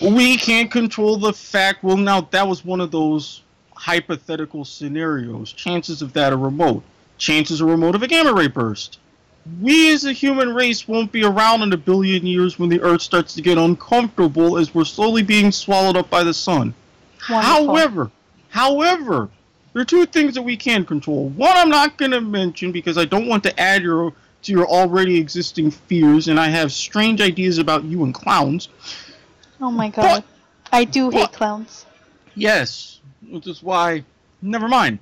[0.00, 1.82] We can't control the fact.
[1.82, 3.42] Well, now that was one of those
[3.74, 5.52] hypothetical scenarios.
[5.52, 6.82] Chances of that are remote.
[7.18, 8.98] Chances are remote of a gamma ray burst.
[9.60, 13.02] We as a human race won't be around in a billion years when the Earth
[13.02, 16.74] starts to get uncomfortable as we're slowly being swallowed up by the sun.
[17.28, 17.66] Wonderful.
[17.66, 18.10] However,
[18.52, 19.28] however,
[19.72, 21.30] there are two things that we can control.
[21.30, 24.66] One, I'm not going to mention because I don't want to add your to your
[24.66, 28.68] already existing fears, and I have strange ideas about you and clowns.
[29.60, 30.24] Oh my god.
[30.72, 31.86] I do hate clowns.
[32.34, 34.04] Yes, which is why.
[34.42, 34.98] Never mind.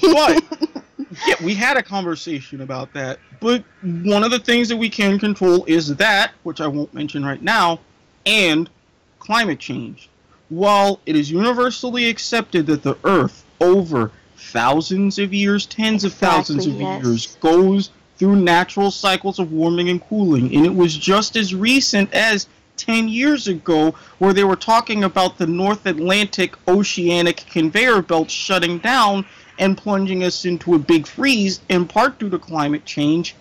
[0.00, 0.44] But
[1.26, 3.18] yeah, we had a conversation about that.
[3.40, 7.24] But one of the things that we can control is that, which I won't mention
[7.24, 7.80] right now,
[8.24, 8.70] and
[9.18, 10.08] climate change.
[10.48, 16.66] While it is universally accepted that the Earth, over thousands of years, tens of thousands
[16.66, 17.02] of yes.
[17.02, 20.54] years, goes through natural cycles of warming and cooling.
[20.54, 25.38] And it was just as recent as 10 years ago where they were talking about
[25.38, 29.24] the North Atlantic oceanic conveyor belt shutting down
[29.58, 33.34] and plunging us into a big freeze, in part due to climate change.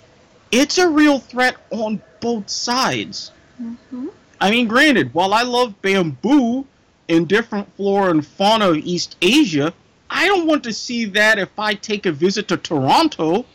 [0.52, 3.32] It's a real threat on both sides.
[3.58, 4.08] hmm
[4.40, 6.68] I mean, granted, while I love bamboo
[7.08, 9.74] in different flora and fauna of East Asia,
[10.10, 13.46] I don't want to see that if I take a visit to Toronto.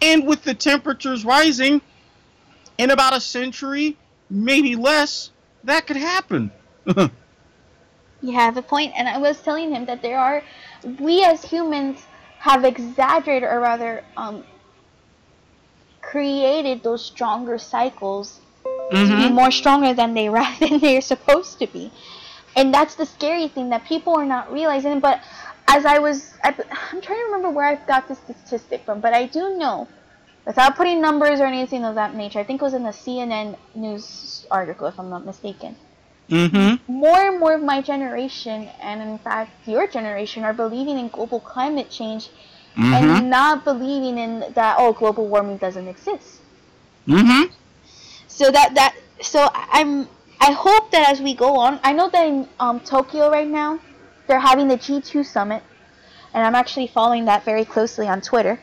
[0.00, 1.80] And with the temperatures rising,
[2.78, 3.96] in about a century,
[4.30, 5.30] maybe less,
[5.64, 6.50] that could happen.
[8.20, 10.42] You have a point, and I was telling him that there are,
[10.98, 12.04] we as humans
[12.40, 14.42] have exaggerated, or rather, um,
[16.00, 19.34] created those stronger cycles to be Mhm.
[19.34, 20.28] more stronger than they
[20.60, 21.92] than they're supposed to be,
[22.58, 25.00] and that's the scary thing that people are not realizing.
[25.00, 25.22] But
[25.68, 26.50] as I was, I,
[26.92, 29.88] I'm trying to remember where I got this statistic from, but I do know,
[30.46, 33.56] without putting numbers or anything of that nature, I think it was in the CNN
[33.74, 35.76] news article, if I'm not mistaken
[36.30, 36.92] Mm-hmm.
[36.92, 41.40] more and more of my generation, and in fact your generation, are believing in global
[41.40, 42.30] climate change
[42.76, 42.94] Mm-hmm.
[42.94, 46.40] and not believing in that oh global warming doesn't exist.
[47.08, 47.52] Mm-hmm.
[48.28, 50.06] So that that so I'm
[50.40, 53.80] I hope that as we go on, I know that in um, Tokyo right now
[54.26, 55.62] they're having the G2 summit,
[56.34, 58.60] and I'm actually following that very closely on Twitter.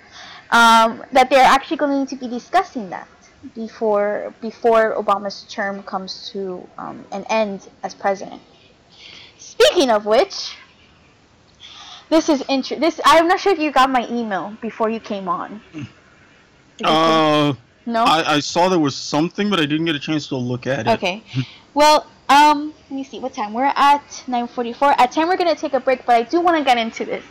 [0.51, 3.07] Um, that they're actually going to be discussing that
[3.55, 8.41] before before Obama's term comes to um, an end as president.
[9.37, 10.55] Speaking of which,
[12.09, 15.27] this is inter- this I'm not sure if you got my email before you came
[15.27, 15.61] on.
[16.83, 17.53] Uh,
[17.85, 18.03] no.
[18.03, 20.87] I, I saw there was something, but I didn't get a chance to look at
[20.87, 20.93] it.
[20.93, 21.23] Okay.
[21.75, 24.23] Well, um, let me see what time we're at.
[24.27, 24.95] 9:44.
[24.97, 27.23] At 10 we're gonna take a break, but I do want to get into this.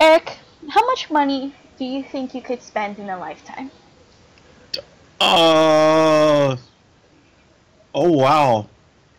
[0.00, 0.38] Eric,
[0.70, 3.70] how much money do you think you could spend in a lifetime?
[5.20, 6.56] Uh.
[7.94, 8.68] Oh wow.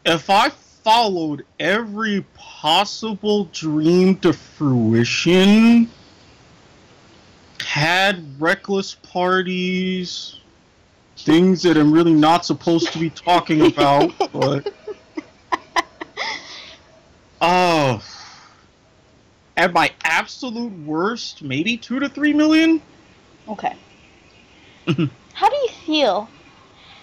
[0.06, 5.90] If I followed every possible dream to fruition,
[7.60, 10.39] had reckless parties,
[11.24, 14.74] things that I'm really not supposed to be talking about, but.
[17.42, 18.04] Oh.
[19.56, 22.82] At my absolute worst, maybe two to three million?
[23.48, 23.76] Okay.
[25.34, 26.30] how do you feel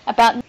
[0.06, 0.42] about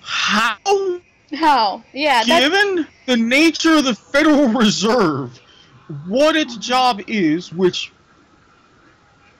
[0.00, 0.56] How
[1.34, 1.82] how?
[1.92, 5.38] Yeah, that's Given the nature of the Federal Reserve,
[6.06, 7.92] what its job is, which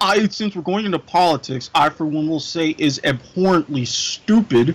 [0.01, 4.75] I, since we're going into politics, I for one will say is abhorrently stupid.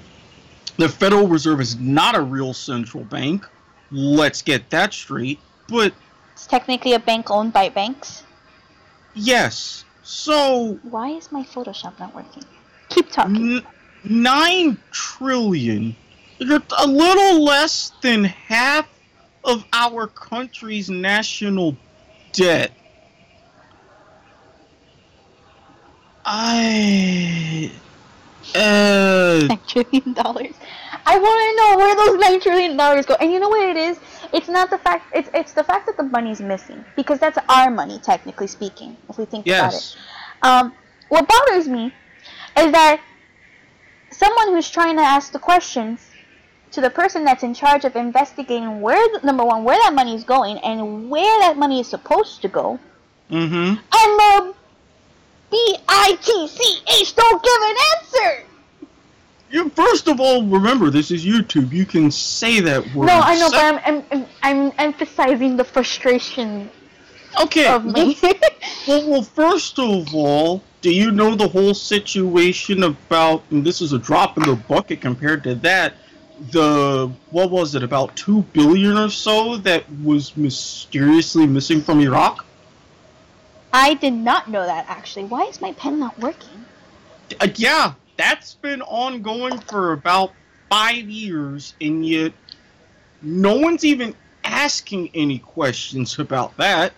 [0.77, 3.45] The Federal Reserve is not a real central bank.
[3.91, 5.39] Let's get that straight.
[5.67, 5.93] But
[6.33, 8.23] it's technically a bank owned by banks.
[9.15, 12.43] yes, so Why is my Photoshop not working?
[12.89, 13.57] Keep talking.
[13.57, 13.67] N-
[14.05, 15.95] nine trillion.
[16.39, 18.87] A little less than half
[19.43, 21.75] of our country's national
[22.33, 22.71] debt.
[26.25, 27.71] I.
[28.55, 29.45] Uh.
[29.47, 30.53] nine trillion dollars.
[31.05, 33.15] I want to know where those nine trillion dollars go.
[33.15, 33.99] And you know what it is?
[34.33, 35.15] It's not the fact.
[35.15, 39.17] It's it's the fact that the money's missing because that's our money, technically speaking, if
[39.17, 39.75] we think about it.
[39.75, 39.97] Yes.
[40.41, 40.73] Um,
[41.09, 41.93] what bothers me
[42.57, 43.01] is that
[44.11, 46.01] someone who's trying to ask the questions
[46.71, 50.15] to the person that's in charge of investigating where the, number one where that money
[50.15, 52.79] is going and where that money is supposed to go,
[53.29, 53.55] Mm-hmm.
[53.55, 54.53] and the
[55.51, 58.43] BITCH don't give an answer.
[59.49, 61.71] You first of all remember this is YouTube.
[61.71, 63.07] You can say that word.
[63.07, 66.69] No, I know, but I'm, I'm I'm emphasizing the frustration
[67.41, 67.67] okay.
[67.67, 68.17] of me.
[68.87, 73.43] Well, well, first of all, do you know the whole situation about?
[73.51, 75.93] And this is a drop in the bucket compared to that.
[76.51, 77.83] The what was it?
[77.83, 82.45] About two billion or so that was mysteriously missing from Iraq.
[83.73, 85.25] I did not know that actually.
[85.25, 86.65] Why is my pen not working?
[87.39, 90.31] Uh, yeah, that's been ongoing for about
[90.69, 92.33] five years, and yet
[93.21, 96.93] no one's even asking any questions about that.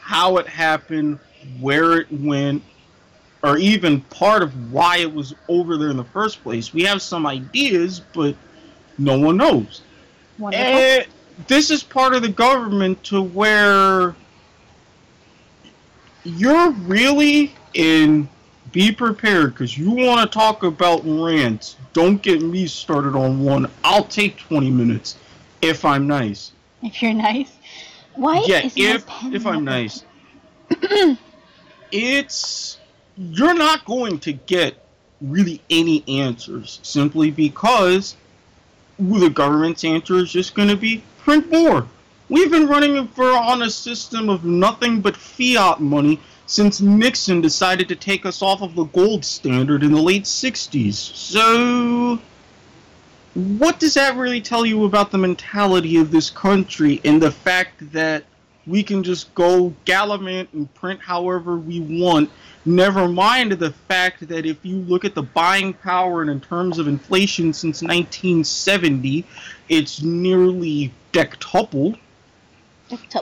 [0.00, 1.18] How it happened,
[1.58, 2.62] where it went,
[3.42, 6.72] or even part of why it was over there in the first place.
[6.72, 8.36] We have some ideas, but
[8.98, 9.82] no one knows.
[10.38, 10.66] Wonderful.
[10.66, 11.04] Eh,
[11.46, 14.14] this is part of the government to where
[16.24, 18.28] you're really in
[18.72, 21.76] be prepared because you want to talk about rants.
[21.92, 23.70] Don't get me started on one.
[23.84, 25.16] I'll take 20 minutes
[25.62, 26.52] if I'm nice.
[26.82, 27.52] If you're nice.
[28.14, 30.04] Why yeah, if if I'm nice.
[31.92, 32.78] it's
[33.16, 34.74] you're not going to get
[35.20, 38.16] really any answers simply because
[38.98, 41.86] the government's answer is just going to be print more.
[42.28, 47.88] We've been running for on a system of nothing but fiat money since Nixon decided
[47.88, 50.94] to take us off of the gold standard in the late 60s.
[50.94, 52.18] So
[53.34, 57.92] what does that really tell you about the mentality of this country and the fact
[57.92, 58.24] that
[58.66, 62.30] we can just go gallivant and print however we want.
[62.64, 66.78] Never mind the fact that if you look at the buying power and in terms
[66.78, 69.24] of inflation since 1970
[69.68, 71.98] it's nearly dectupled.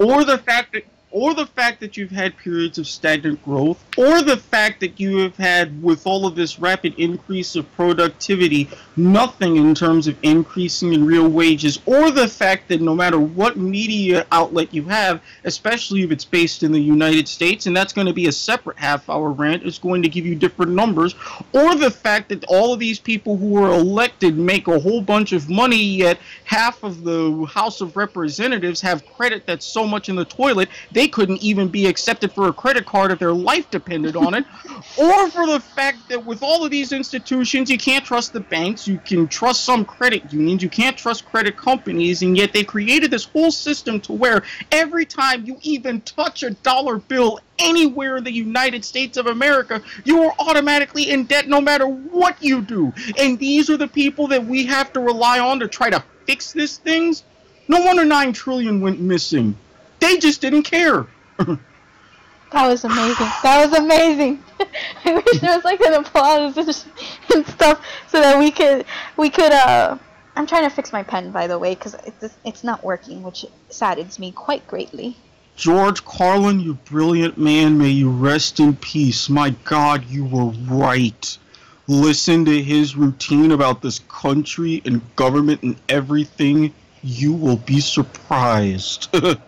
[0.00, 4.22] Or the fact that or the fact that you've had periods of stagnant growth, or
[4.22, 9.56] the fact that you have had, with all of this rapid increase of productivity, nothing
[9.56, 14.26] in terms of increasing in real wages, or the fact that no matter what media
[14.32, 18.12] outlet you have, especially if it's based in the United States, and that's going to
[18.12, 21.14] be a separate half hour rant, is going to give you different numbers,
[21.52, 25.32] or the fact that all of these people who were elected make a whole bunch
[25.32, 30.16] of money, yet half of the House of Representatives have credit that's so much in
[30.16, 34.16] the toilet, they couldn't even be accepted for a credit card if their life depended
[34.16, 34.44] on it,
[34.98, 38.86] or for the fact that with all of these institutions, you can't trust the banks,
[38.86, 43.10] you can trust some credit unions, you can't trust credit companies, and yet they created
[43.10, 48.24] this whole system to where every time you even touch a dollar bill anywhere in
[48.24, 52.92] the United States of America, you are automatically in debt no matter what you do.
[53.18, 56.52] And these are the people that we have to rely on to try to fix
[56.52, 57.24] these things.
[57.68, 59.56] No wonder 9 trillion went missing.
[60.02, 61.06] They just didn't care.
[61.38, 63.28] That was amazing.
[63.44, 64.42] That was amazing.
[65.04, 68.84] I wish there was like an applause and stuff so that we could
[69.16, 69.96] we could uh
[70.36, 73.46] I'm trying to fix my pen by the way cuz it's it's not working which
[73.70, 75.16] saddens me quite greatly.
[75.54, 79.28] George Carlin, you brilliant man, may you rest in peace.
[79.28, 81.38] My God, you were right.
[81.86, 86.74] Listen to his routine about this country and government and everything.
[87.02, 89.08] You will be surprised.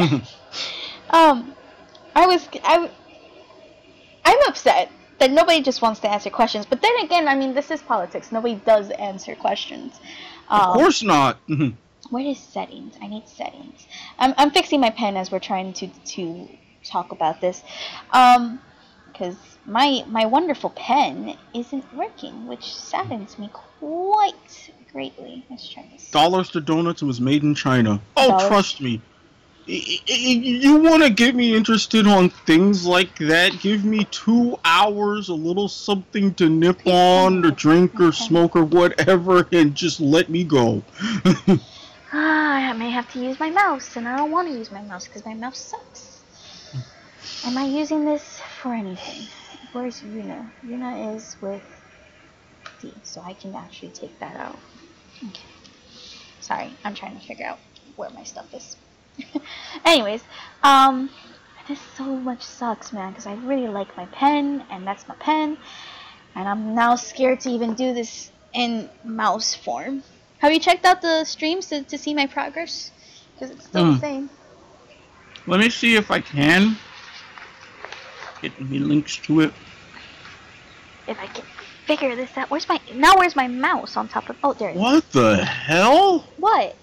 [1.10, 1.54] um,
[2.14, 2.90] I was I.
[4.24, 6.66] I'm upset that nobody just wants to answer questions.
[6.66, 8.32] But then again, I mean, this is politics.
[8.32, 10.00] Nobody does answer questions.
[10.48, 11.38] Um, of course not.
[12.10, 12.96] where is settings?
[13.00, 13.86] I need settings.
[14.18, 16.48] I'm I'm fixing my pen as we're trying to to
[16.84, 17.62] talk about this.
[18.12, 18.60] Um,
[19.06, 19.36] because
[19.66, 25.44] my my wonderful pen isn't working, which saddens me quite greatly.
[25.50, 26.10] Let's try this.
[26.10, 28.00] Dollars to donuts was made in China.
[28.16, 28.48] Oh, Dollars.
[28.48, 29.00] trust me
[29.70, 33.52] you want to get me interested on things like that?
[33.60, 38.64] Give me two hours, a little something to nip on, to drink or smoke or
[38.64, 40.82] whatever, and just let me go.
[41.36, 41.60] ah,
[42.70, 45.06] I may have to use my mouse, and I don't want to use my mouse
[45.06, 46.22] because my mouse sucks.
[47.44, 49.26] Am I using this for anything?
[49.72, 50.50] Where's Yuna?
[50.66, 51.62] Yuna is with
[52.80, 54.58] D, so I can actually take that out.
[55.28, 55.46] Okay.
[56.40, 57.60] Sorry, I'm trying to figure out
[57.96, 58.76] where my stuff is.
[59.84, 60.22] Anyways,
[60.62, 61.10] um,
[61.68, 65.56] this so much sucks, man, because I really like my pen, and that's my pen,
[66.34, 70.02] and I'm now scared to even do this in mouse form.
[70.38, 72.90] Have you checked out the streams to, to see my progress?
[73.34, 73.88] Because it's still mm.
[73.88, 74.00] the hmm.
[74.00, 74.30] same.
[75.46, 76.76] Let me see if I can
[78.42, 79.52] get me links to it.
[81.06, 81.44] If I can
[81.86, 82.50] figure this out.
[82.50, 83.16] Where's my now?
[83.16, 84.36] Where's my mouse on top of?
[84.44, 84.72] Oh, there.
[84.72, 86.24] What the hell?
[86.36, 86.76] What?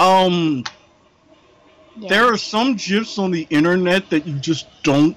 [0.00, 0.64] Um,
[1.96, 5.16] there are some gifs on the internet that you just don't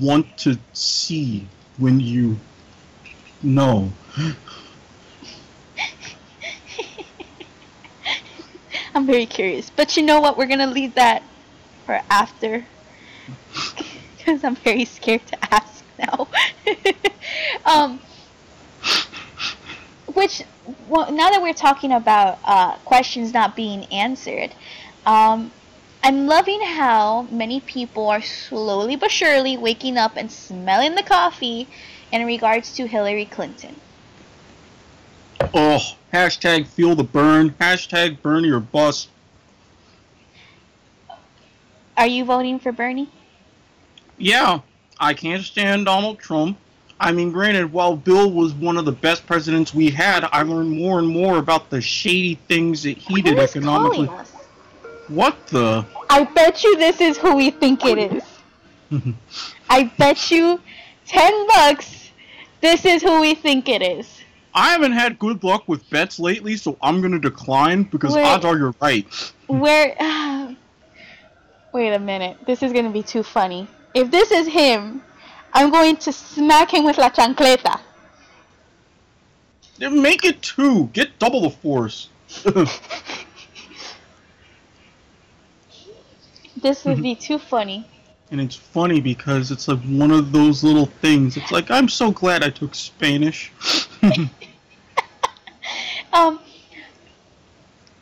[0.00, 1.46] want to see
[1.78, 2.38] when you
[3.42, 3.90] know.
[8.94, 9.70] I'm very curious.
[9.70, 10.36] But you know what?
[10.36, 11.22] We're going to leave that
[11.86, 12.64] for after.
[14.18, 16.28] Because I'm very scared to ask now.
[17.64, 17.98] um,
[20.12, 20.42] which,
[20.86, 24.54] well, now that we're talking about uh, questions not being answered,
[25.06, 25.50] um,
[26.02, 31.66] I'm loving how many people are slowly but surely waking up and smelling the coffee
[32.12, 33.76] in regards to Hillary Clinton.
[35.54, 35.80] Oh,
[36.12, 39.08] hashtag feel the burn, hashtag Bernie or bust.
[41.96, 43.10] Are you voting for Bernie?
[44.18, 44.60] Yeah,
[45.00, 46.58] I can't stand Donald Trump.
[47.00, 50.70] I mean, granted, while Bill was one of the best presidents we had, I learned
[50.70, 54.10] more and more about the shady things that he Who did economically.
[55.08, 55.84] What the?
[56.10, 58.22] I bet you this is who we think it is.
[59.70, 60.60] I bet you
[61.06, 62.10] ten bucks.
[62.60, 64.20] This is who we think it is.
[64.54, 68.24] I haven't had good luck with bets lately, so I'm gonna decline because Wait.
[68.24, 69.06] odds are you're right.
[69.46, 69.94] Where?
[71.72, 72.38] wait a minute.
[72.46, 73.66] This is gonna be too funny.
[73.94, 75.02] If this is him,
[75.52, 77.80] I'm going to smack him with la chancleta.
[79.78, 80.86] Make it two.
[80.92, 82.08] Get double the force.
[86.62, 87.86] This would be too funny.
[88.30, 91.36] and it's funny because it's like one of those little things.
[91.36, 93.52] It's like I'm so glad I took Spanish.
[96.12, 96.40] Um,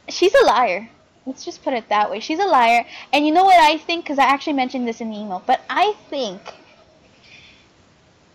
[0.09, 0.89] she's a liar.
[1.27, 2.21] Let's just put it that way.
[2.21, 2.87] She's a liar.
[3.13, 4.05] And you know what I think?
[4.05, 5.43] Because I actually mentioned this in the email.
[5.45, 6.41] But I think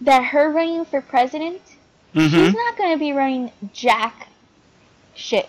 [0.01, 1.61] that her running for president,
[2.13, 2.53] she's mm-hmm.
[2.53, 4.27] not going to be running jack
[5.15, 5.47] shit.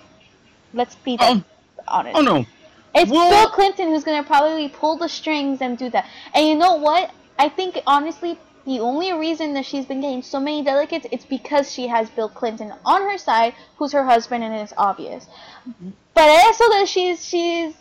[0.72, 1.44] Let's be that Oh,
[1.88, 2.16] honest.
[2.16, 2.46] oh no.
[2.94, 6.06] It's Bill Clinton who's going to probably pull the strings and do that.
[6.34, 7.10] And you know what?
[7.38, 11.72] I think, honestly, the only reason that she's been getting so many delegates it's because
[11.72, 15.26] she has Bill Clinton on her side, who's her husband, and it's obvious.
[16.14, 17.74] But also that she's she's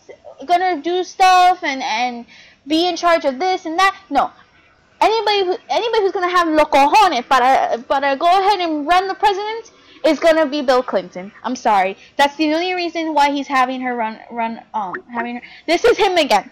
[0.45, 2.25] gonna do stuff and and
[2.65, 3.95] be in charge of this and that.
[4.09, 4.31] No,
[4.99, 9.15] anybody who anybody who's gonna have lo cojones para para go ahead and run the
[9.15, 9.71] president
[10.05, 11.31] is gonna be Bill Clinton.
[11.43, 11.97] I'm sorry.
[12.17, 15.41] That's the only reason why he's having her run run um having her.
[15.67, 16.49] This is him again.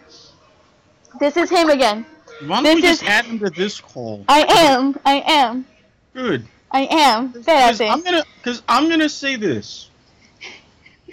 [1.20, 2.06] This is him again.
[2.45, 4.24] Why don't we This just add him to this call?
[4.28, 4.97] I am.
[5.06, 5.66] I am.
[6.14, 6.45] Good.
[6.72, 7.30] I am.
[7.30, 7.82] Because.
[7.82, 9.89] I'm gonna, because I'm gonna say this,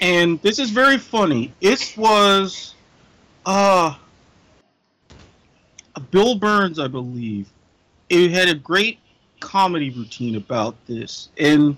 [0.01, 1.53] and this is very funny.
[1.61, 2.75] It was,
[3.45, 3.95] uh,
[6.11, 7.49] Bill Burns, I believe.
[8.09, 8.99] It had a great
[9.41, 11.77] comedy routine about this, and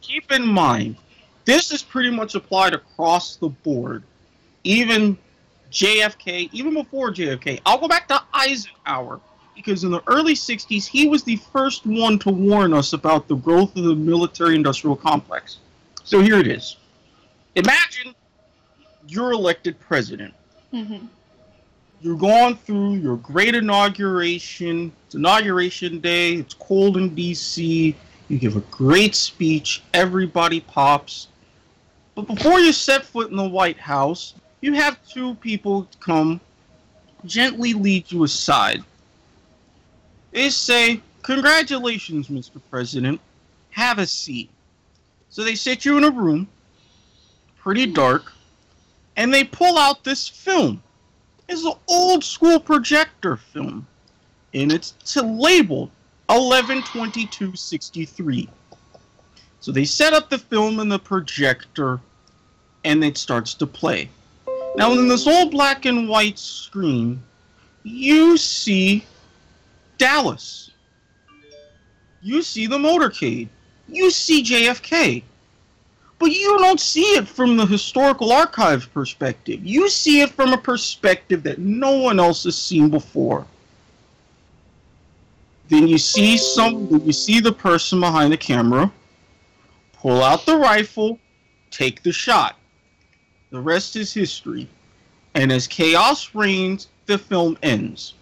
[0.00, 0.96] keep in mind,
[1.44, 4.02] this is pretty much applied across the board.
[4.64, 5.16] Even
[5.72, 9.20] JFK, even before JFK, I'll go back to Eisenhower
[9.54, 13.36] because in the early 60s, he was the first one to warn us about the
[13.36, 15.58] growth of the military industrial complex.
[16.04, 16.76] So here it is.
[17.56, 18.14] Imagine
[19.06, 20.34] you're elected president.
[20.72, 21.08] Mhm.
[22.00, 24.92] You're going through your great inauguration.
[25.06, 26.34] It's inauguration day.
[26.34, 27.94] It's cold in DC.
[28.30, 29.82] You give a great speech.
[29.92, 31.26] Everybody pops.
[32.14, 36.40] But before you set foot in the White House, you have two people come
[37.24, 38.84] gently lead you aside.
[40.30, 42.60] They say, Congratulations, Mr.
[42.70, 43.20] President.
[43.70, 44.48] Have a seat.
[45.28, 46.46] So they sit you in a room,
[47.58, 48.32] pretty dark,
[49.16, 50.80] and they pull out this film.
[51.48, 53.88] It's an old school projector film,
[54.54, 55.90] and it's labeled
[56.30, 58.48] 112263.
[59.60, 62.00] So they set up the film in the projector,
[62.84, 64.08] and it starts to play.
[64.76, 67.20] Now, in this old black and white screen,
[67.82, 69.04] you see
[69.98, 70.70] Dallas.
[72.22, 73.48] You see the motorcade.
[73.88, 75.22] You see JFK.
[76.18, 79.64] But you don't see it from the historical archive perspective.
[79.64, 83.46] You see it from a perspective that no one else has seen before.
[85.70, 88.92] Then you see some you see the person behind the camera
[90.00, 91.18] pull out the rifle,
[91.70, 92.56] take the shot.
[93.50, 94.68] The rest is history.
[95.34, 98.14] And as chaos reigns, the film ends.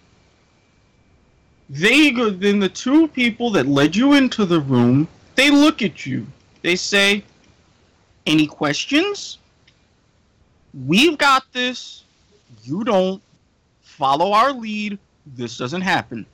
[1.69, 6.05] They go, then the two people that led you into the room, they look at
[6.05, 6.27] you.
[6.61, 7.23] They say,
[8.25, 9.37] "Any questions?
[10.85, 12.03] We've got this.
[12.63, 13.21] You don't.
[13.81, 14.97] Follow our lead.
[15.25, 16.25] This doesn't happen."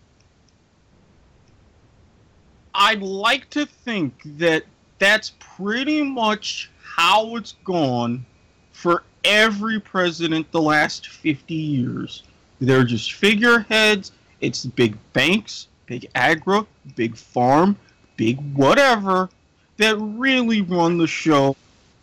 [2.76, 4.64] I'd like to think that
[5.00, 8.26] that's pretty much how it's gone
[8.74, 12.24] for every president the last 50 years.
[12.60, 14.12] They're just figureheads.
[14.42, 17.78] It's big banks, big agro, big farm,
[18.18, 19.30] big whatever
[19.78, 21.56] that really run the show.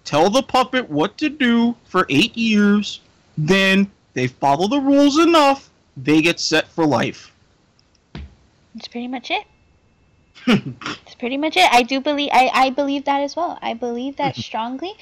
[0.05, 3.01] Tell the puppet what to do for eight years,
[3.39, 7.33] then they follow the rules enough, they get set for life.
[8.75, 9.45] That's pretty much it.
[10.47, 11.69] That's pretty much it.
[11.73, 13.59] I do believe I, I believe that as well.
[13.63, 14.95] I believe that strongly.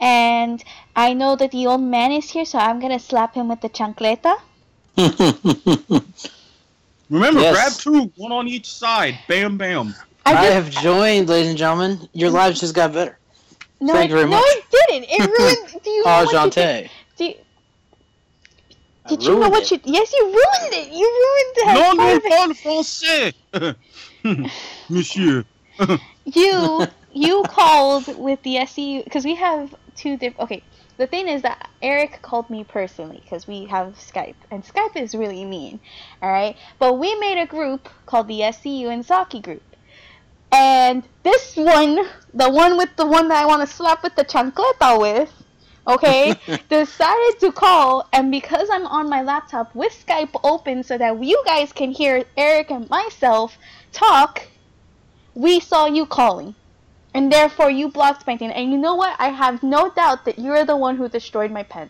[0.00, 0.62] And
[0.94, 3.68] I know that the old man is here, so I'm gonna slap him with the
[3.68, 4.36] chancleta.
[7.08, 7.54] Remember, Yes.
[7.54, 9.18] grab two, one on each side.
[9.28, 9.94] Bam, bam.
[10.24, 12.08] I I have joined, ladies and gentlemen.
[12.12, 12.36] Your mm-hmm.
[12.36, 13.16] lives just got better.
[13.80, 14.44] no, thank it, you very no, much.
[14.48, 15.04] it didn't.
[15.08, 15.82] It ruined.
[15.84, 16.90] Do you know what you did?
[17.16, 17.34] Do you,
[19.08, 19.86] did you know what it.
[19.86, 19.92] you?
[19.92, 20.92] Yes, you ruined it.
[20.92, 21.74] You ruined that.
[21.78, 22.62] Non, part non, of it.
[22.64, 23.76] français.
[24.88, 25.44] Monsieur.
[26.24, 30.40] you you called with the SEU because we have two different.
[30.40, 30.62] Okay,
[30.96, 35.14] the thing is that Eric called me personally because we have Skype, and Skype is
[35.14, 35.80] really mean,
[36.22, 36.56] all right.
[36.78, 39.62] But we made a group called the SCU and Saki group,
[40.52, 41.98] and this one,
[42.32, 45.32] the one with the one that I want to slap with the chancleta with,
[45.86, 46.34] okay,
[46.68, 51.42] decided to call, and because I'm on my laptop with Skype open so that you
[51.44, 53.58] guys can hear Eric and myself
[53.96, 54.42] talk,
[55.34, 56.54] we saw you calling.
[57.14, 58.50] And therefore you blocked my thing.
[58.52, 59.16] And you know what?
[59.18, 61.88] I have no doubt that you're the one who destroyed my pen.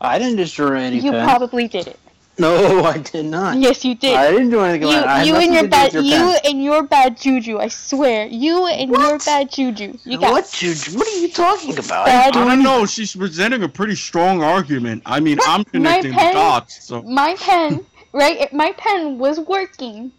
[0.00, 1.24] I didn't destroy any you pen.
[1.24, 1.98] probably did it.
[2.38, 3.56] No, I did not.
[3.56, 4.14] Yes, you did.
[4.14, 4.88] I didn't do anything.
[4.88, 5.26] you, like that.
[5.26, 6.40] You and your bad, your you pen.
[6.44, 7.58] and your bad juju.
[7.58, 9.96] I swear, you and your bad juju.
[10.04, 10.98] You got What, Juju?
[10.98, 12.06] What are you talking about?
[12.06, 12.84] Bad- I don't know.
[12.84, 15.02] She's presenting a pretty strong argument.
[15.06, 16.84] I mean, I'm connecting the dots.
[16.84, 18.38] So my pen, right?
[18.42, 20.12] it- My pen was working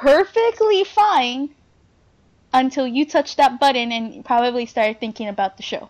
[0.00, 1.50] perfectly fine
[2.54, 5.88] until you touched that button and probably started thinking about the show.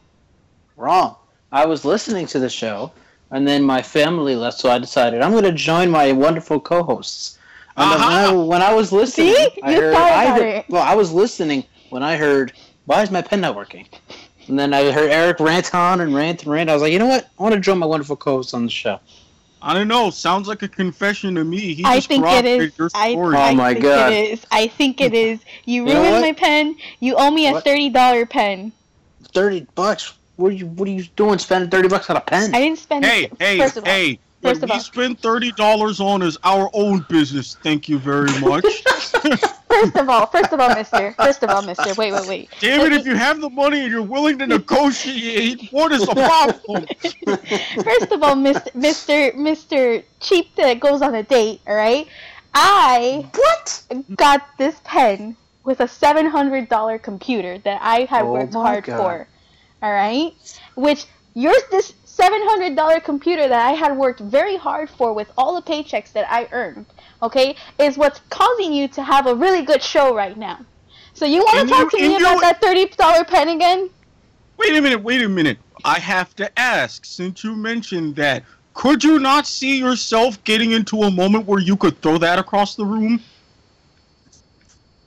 [0.76, 1.16] Wrong.
[1.52, 2.92] I was listening to the show,
[3.30, 7.38] and then my family left, so I decided I'm going to join my wonderful co-hosts.
[7.76, 8.44] And then when, I, Uh-huh.
[8.44, 9.48] when I was listening, See?
[9.62, 10.64] I You heard, thought I about heard- it.
[10.68, 12.52] well, I was listening when I heard,
[12.86, 13.86] "Why is my pen not working?"
[14.48, 16.70] And then I heard Eric rant on and rant and rant.
[16.70, 17.28] I was like, you know what?
[17.38, 18.98] I want to join my wonderful co-hosts on the show.
[19.60, 20.10] I don't know.
[20.10, 21.74] Sounds like a confession to me.
[21.74, 23.36] He I just think it corroborated your I, story.
[23.36, 24.12] Oh I my think God.
[24.12, 24.46] it is.
[24.50, 25.40] I think it is.
[25.64, 26.76] You You know ruined my pen.
[27.00, 27.64] You owe me a What?
[27.64, 28.72] thirty dollar pen.
[29.32, 30.14] Thirty bucks.
[30.36, 30.66] What are you?
[30.66, 31.38] What are you doing?
[31.38, 32.54] Spending thirty bucks on a pen?
[32.54, 33.04] I didn't spend.
[33.04, 34.20] Hey, hey, first of all, hey.
[34.42, 34.80] first what of we all.
[34.80, 37.56] spend thirty dollars on is our own business.
[37.62, 38.64] Thank you very much.
[39.68, 41.12] First of all, first of all, Mister.
[41.12, 41.94] First of all, Mister.
[41.94, 42.50] Wait, wait, wait.
[42.60, 42.92] Damn it!
[42.92, 46.86] If you have the money and you're willing to negotiate, what is the problem?
[47.84, 51.60] First of all, Mister, Mister, Mister Cheap that goes on a date.
[51.66, 52.06] All right.
[52.54, 53.82] I what?
[54.16, 58.84] got this pen with a seven hundred dollar computer that I had Oh worked hard
[58.84, 58.96] God.
[58.96, 59.28] for.
[59.82, 60.32] All right,
[60.74, 61.04] which
[61.34, 65.54] yours this seven hundred dollar computer that I had worked very hard for with all
[65.54, 66.86] the paychecks that I earned.
[67.22, 70.60] Okay, is what's causing you to have a really good show right now.
[71.14, 73.90] So you want to talk you- to me about that thirty dollar pen again?
[74.56, 75.58] Wait a minute, wait a minute.
[75.84, 78.44] I have to ask, since you mentioned that,
[78.74, 82.74] could you not see yourself getting into a moment where you could throw that across
[82.74, 83.20] the room?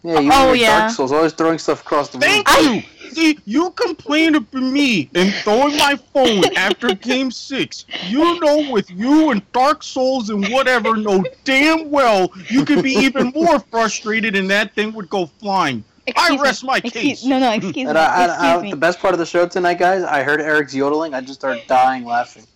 [0.03, 0.79] Yeah, you Oh, and your yeah.
[0.79, 2.21] Dark Souls always throwing stuff across the room.
[2.21, 2.83] Thank I- you!
[3.11, 7.85] See, you complained of me and throwing my phone after game six.
[8.07, 12.93] You know, with you and Dark Souls and whatever, know damn well you could be
[12.93, 15.83] even more frustrated and that thing would go flying.
[16.15, 16.67] I rest me.
[16.67, 17.25] my Excuse- case.
[17.25, 17.99] No, no, excuse And me.
[17.99, 20.73] I, I, I, excuse the best part of the show tonight, guys, I heard Eric's
[20.73, 21.13] yodeling.
[21.13, 22.47] I just started dying laughing.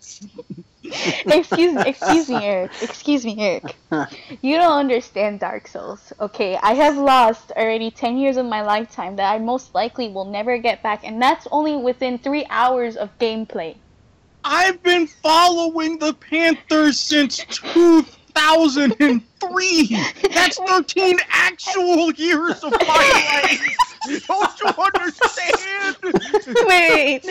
[1.26, 2.72] excuse excuse me, Eric.
[2.82, 3.76] Excuse me, Eric.
[4.42, 6.58] You don't understand Dark Souls, okay?
[6.62, 10.58] I have lost already 10 years of my lifetime that I most likely will never
[10.58, 13.76] get back, and that's only within three hours of gameplay.
[14.44, 19.88] I've been following the Panthers since 2003.
[20.32, 23.62] That's 13 actual years of my life.
[24.28, 25.96] Don't you understand?
[26.68, 27.22] Wait,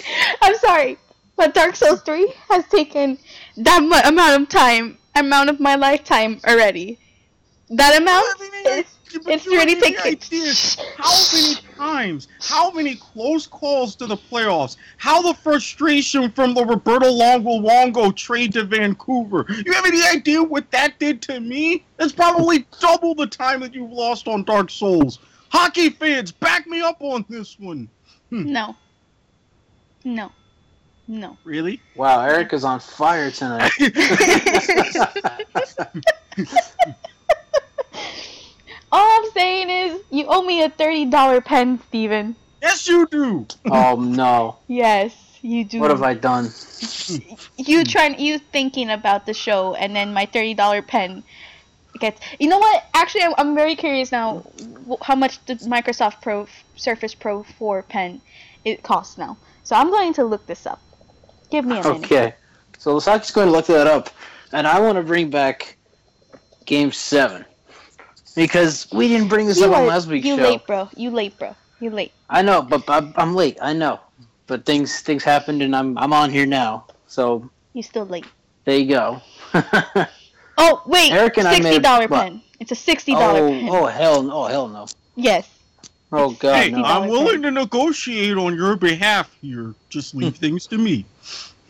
[0.42, 0.98] I'm sorry,
[1.36, 3.16] but Dark Souls 3 has taken
[3.57, 6.98] that mu- amount of time, amount of my lifetime already.
[7.70, 8.26] That amount
[8.66, 8.84] is.
[9.26, 10.18] It's already taken.
[10.96, 12.28] How many times?
[12.40, 14.76] How many close calls to the playoffs?
[14.96, 19.46] How the frustration from the Roberto Luongo Luongo trade to Vancouver?
[19.64, 21.84] You have any idea what that did to me?
[21.96, 25.20] That's probably double the time that you've lost on Dark Souls.
[25.50, 27.88] Hockey fans, back me up on this one.
[28.30, 28.52] Hmm.
[28.52, 28.74] No.
[30.05, 30.32] No.
[31.07, 31.36] No.
[31.44, 31.80] Really?
[31.96, 33.70] Wow, Eric is on fire tonight.
[38.92, 42.36] All I'm saying is, you owe me a $30 pen, Steven.
[42.62, 43.46] yes, you do.
[43.70, 44.57] oh no.
[44.68, 45.80] Yes, you do.
[45.80, 46.50] What have I done?
[47.57, 51.22] you trying you thinking about the show and then my thirty dollar pen
[51.98, 54.44] gets you know what actually I'm, I'm very curious now
[55.02, 56.46] how much the microsoft pro
[56.76, 58.20] surface pro 4 pen
[58.64, 60.80] it costs now so i'm going to look this up
[61.55, 62.34] give me a minute Okay.
[62.78, 64.11] So Lasaki's going to look that up.
[64.52, 65.76] And I want to bring back
[66.66, 67.44] Game 7.
[68.34, 70.42] Because we didn't bring this you, up on last week's you show.
[70.42, 73.59] late bro you late bro you late I know, but I'm, late.
[73.62, 74.00] I know.
[74.48, 76.86] But things things happened and I'm I'm on here now.
[77.07, 78.26] So you still late
[78.64, 79.22] there you go.
[80.59, 84.22] oh wait Eric and sixty dollar pen it's a sixty dollar oh, pen oh hell
[84.22, 84.32] no.
[84.32, 84.86] Oh hell no.
[85.14, 85.48] yes
[86.17, 86.85] Oh god hey, no.
[86.85, 89.75] I'm willing to negotiate on your behalf here.
[89.91, 91.05] Just leave things to me.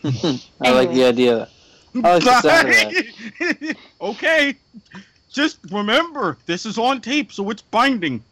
[0.04, 1.48] I like the idea.
[2.04, 3.76] I like the sound of that.
[4.02, 4.54] okay.
[5.32, 8.22] Just remember, this is on tape, so it's binding.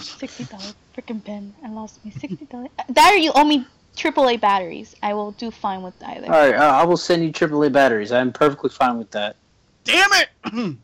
[0.00, 1.52] Sixty dollar freaking pen.
[1.64, 2.68] I lost my sixty dollar.
[2.88, 4.94] That you owe me AAA batteries.
[5.02, 6.26] I will do fine with either.
[6.26, 8.12] All right, uh, I will send you AAA batteries.
[8.12, 9.34] I'm perfectly fine with that.
[9.84, 10.76] Damn it!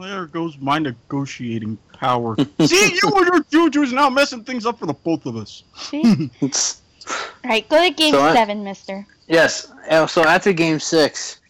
[0.00, 2.36] There goes my negotiating power.
[2.64, 5.62] See, you and your juju's now messing things up for the both of us.
[5.76, 6.30] See?
[7.44, 9.06] Alright, go to game So I- seven, mister.
[9.28, 9.70] yes.
[9.90, 11.40] uh, So after Game Six,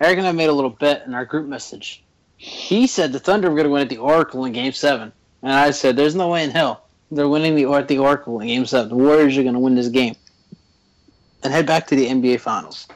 [0.00, 2.02] Eric and I made a little bet in our group message.
[2.36, 5.52] He said the Thunder were going to win at the Oracle in Game Seven, and
[5.52, 8.46] I said, "There's no way in hell they're winning the or at the Oracle in
[8.46, 8.88] Game Seven.
[8.88, 10.14] The Warriors are going to win this game
[11.42, 12.86] and head back to the NBA Finals."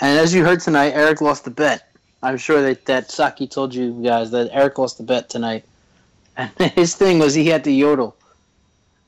[0.00, 1.87] And as you heard tonight, Eric lost the bet.
[2.22, 5.64] I'm sure that that Saki told you guys that Eric lost the bet tonight,
[6.36, 8.16] and his thing was he had to yodel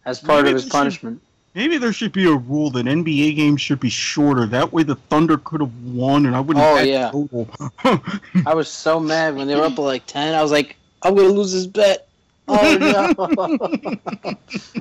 [0.05, 1.23] as part Maybe of his they should- punishment.
[1.53, 4.47] Maybe there should be a rule that NBA games should be shorter.
[4.47, 7.11] That way the Thunder could have won and I wouldn't Oh, have yeah.
[7.11, 7.49] total.
[8.47, 10.33] I was so mad when they were up at like ten.
[10.37, 12.07] I was like, I'm gonna lose this bet.
[12.47, 13.61] Oh no!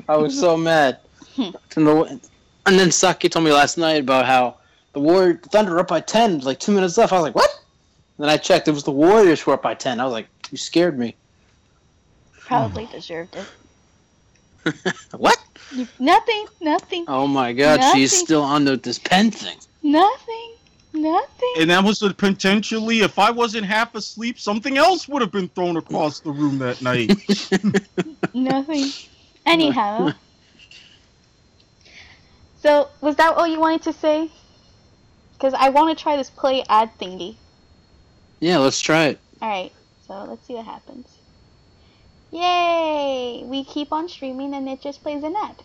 [0.08, 1.00] I was so mad.
[1.38, 1.54] And,
[1.88, 2.20] the,
[2.68, 4.58] and then Saki told me last night about how
[4.94, 7.12] the War Thunder up by ten, like two minutes left.
[7.14, 7.50] I was like, what?
[8.20, 8.68] Then I checked.
[8.68, 10.00] It was the Warriors who were up by ten.
[10.00, 11.16] I was like, you scared me.
[12.40, 13.46] Probably deserved it.
[15.18, 15.38] What?
[16.00, 17.82] Nothing, nothing, Oh my God!
[17.94, 19.58] She's still on the, this pen thing.
[19.84, 20.54] nothing,
[20.94, 21.54] nothing.
[21.60, 25.78] and that was potentially, if I wasn't half asleep, something else would have been thrown
[25.78, 27.10] across the room that night.
[28.34, 28.92] Nothing.
[29.46, 30.14] Anyhow.
[32.62, 34.30] so, was that all you wanted to say?
[35.34, 37.36] Because I want to try this play ad thingy.
[38.40, 39.20] Yeah, let's try it.
[39.42, 39.72] Alright,
[40.08, 41.08] so let's see what happens.
[42.32, 43.44] Yay!
[43.46, 45.56] We keep on streaming and it just plays an ad.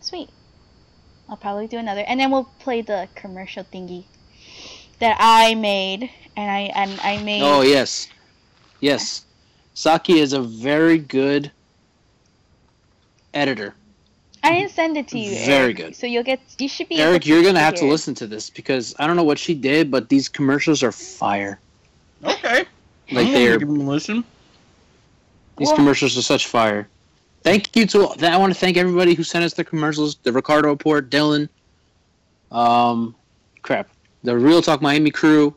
[0.00, 0.30] Sweet.
[1.28, 2.04] I'll probably do another.
[2.06, 4.04] And then we'll play the commercial thingy
[4.98, 6.10] that I made.
[6.36, 8.08] And I and I made Oh yes,
[8.80, 9.24] yes.
[9.74, 11.50] Saki is a very good
[13.32, 13.74] editor.
[14.46, 15.30] I didn't send it to you.
[15.30, 15.96] Very Eric, good.
[15.96, 18.94] So you'll get you should be Eric, you're gonna have to listen to this because
[18.98, 21.58] I don't know what she did, but these commercials are fire.
[22.24, 22.64] okay.
[23.10, 24.24] Like they're give them a listen.
[25.56, 26.88] these Well- commercials are such fire.
[27.42, 30.16] Thank you to I want to thank everybody who sent us the commercials.
[30.22, 31.48] The Ricardo Report, Dylan,
[32.50, 33.14] um,
[33.62, 33.88] crap,
[34.24, 35.54] the Real Talk Miami crew,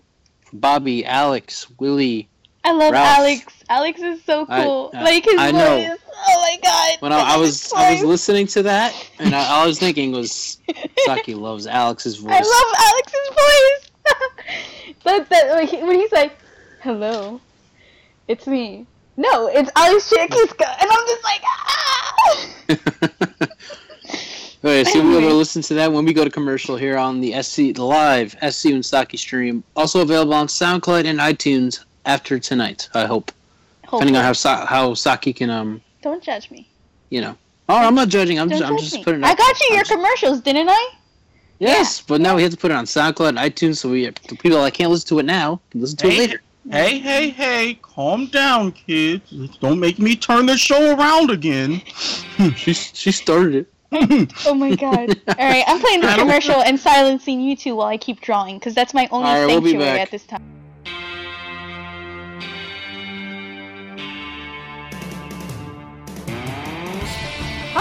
[0.54, 2.28] Bobby, Alex, Willie.
[2.64, 3.18] I love Ralph.
[3.20, 3.46] Alex.
[3.70, 4.92] Alex is so cool.
[4.94, 5.62] I- like his I voice.
[5.62, 5.96] know.
[6.28, 6.98] Oh my god.
[7.02, 10.12] When I, I was I was listening to that, and I, all I was thinking
[10.12, 10.58] was
[11.06, 12.34] Saki loves Alex's voice.
[12.34, 13.86] I love Alex's voice.
[15.06, 16.34] that that like, when he's like,
[16.82, 17.40] "Hello,
[18.28, 18.86] it's me."
[19.16, 22.58] No, it's Alex Chiakiska, and I'm just like, ah.
[24.62, 27.22] Okay, so be able to listen to that when we go to commercial here on
[27.22, 29.64] the SC the live SC and Saki stream.
[29.78, 32.90] Also available on SoundCloud and iTunes after tonight.
[32.94, 33.32] I hope,
[33.84, 36.68] depending on how Sa- how Saki can um Don't judge me.
[37.10, 37.36] you know.
[37.68, 38.40] Oh, I'm not judging.
[38.40, 39.04] I'm Don't just I'm just me.
[39.04, 39.22] putting.
[39.24, 40.90] it I got you your I'm just- commercials, didn't I?
[41.60, 44.36] Yes, but now we have to put it on SoundCloud and iTunes, so we the
[44.38, 46.42] people that can't listen to it now can listen to it Hey, later.
[46.72, 49.30] Hey, hey, hey, calm down, kids.
[49.60, 51.82] Don't make me turn the show around again.
[52.56, 53.68] She she started it.
[54.46, 55.10] Oh my god.
[55.28, 58.74] All right, I'm playing the commercial and silencing you two while I keep drawing because
[58.74, 60.44] that's my only All right, we'll sanctuary at this time.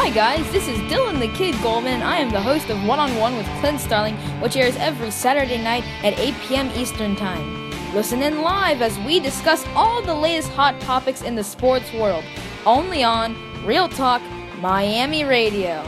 [0.00, 2.02] Hi guys, this is Dylan the Kid Goldman.
[2.02, 5.60] I am the host of One on One with Clint Starling, which airs every Saturday
[5.60, 6.70] night at 8 p.m.
[6.76, 7.72] Eastern Time.
[7.92, 12.22] Listen in live as we discuss all the latest hot topics in the sports world,
[12.64, 13.34] only on
[13.66, 14.22] Real Talk
[14.60, 15.82] Miami Radio.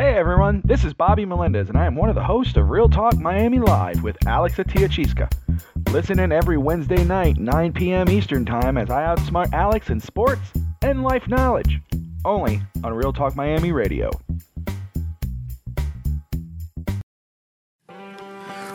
[0.00, 2.88] Hey everyone, this is Bobby Melendez, and I am one of the hosts of Real
[2.88, 5.30] Talk Miami Live with Alex Atiachiska.
[5.90, 8.08] Listen in every Wednesday night, 9 p.m.
[8.08, 10.40] Eastern Time, as I outsmart Alex in sports
[10.80, 11.80] and life knowledge.
[12.24, 14.08] Only on Real Talk Miami Radio.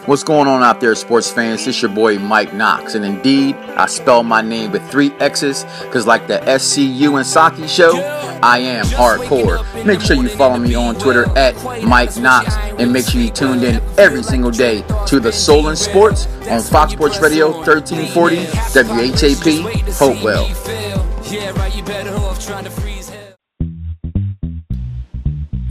[0.06, 1.66] What's going on out there, sports fans?
[1.66, 6.06] It's your boy Mike Knox, and indeed, I spell my name with three X's because,
[6.06, 7.98] like the SCU and Saki show,
[8.44, 9.64] I am hardcore.
[9.84, 13.64] Make sure you follow me on Twitter at Mike Knox, and make sure you tuned
[13.64, 18.46] in every single day to the Soul and Sports on Fox Sports Radio 1340
[18.76, 20.46] WHAP Hopewell.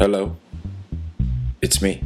[0.01, 0.37] Hello.
[1.63, 2.03] It's me.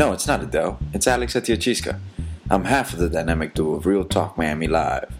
[0.00, 0.78] No, it's not Adele.
[0.94, 2.00] It's Alex Atiachiska.
[2.48, 5.12] I'm half of the dynamic duo of Real Talk Miami Live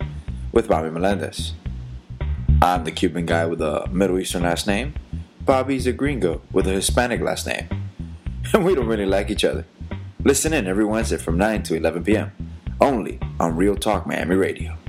[0.53, 1.53] with Bobby Melendez.
[2.63, 4.95] I'm the Cuban guy with a Middle Eastern last name,
[5.43, 7.69] Bobby's a gringo with a Hispanic last name.
[8.55, 9.67] And we don't really like each other.
[10.25, 12.33] Listen in every Wednesday from 9 to 11 p.m.
[12.81, 14.80] Only on Real Talk Miami Radio.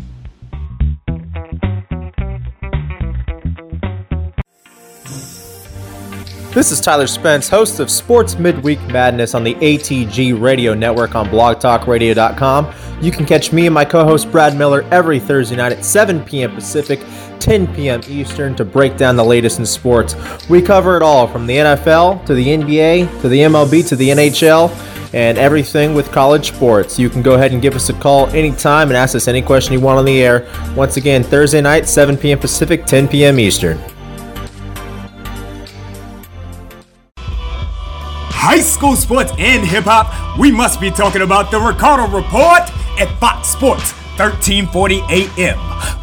[6.54, 11.28] This is Tyler Spence, host of Sports Midweek Madness on the ATG Radio Network on
[11.30, 12.74] blogtalkradio.com.
[13.02, 16.22] You can catch me and my co host Brad Miller every Thursday night at 7
[16.26, 16.54] p.m.
[16.54, 17.00] Pacific,
[17.40, 18.02] 10 p.m.
[18.06, 20.18] Eastern to break down the latest in sports.
[20.50, 24.10] We cover it all from the NFL to the NBA to the MLB to the
[24.10, 24.72] NHL
[25.14, 27.00] and everything with college sports.
[27.00, 29.72] You can go ahead and give us a call anytime and ask us any question
[29.72, 30.52] you want on the air.
[30.76, 32.40] Once again, Thursday night, 7 p.m.
[32.40, 33.40] Pacific, 10 p.m.
[33.40, 33.80] Eastern.
[38.42, 42.64] High school sports and hip hop, we must be talking about the Ricardo Report
[43.00, 45.60] at Fox Sports 1340 AM.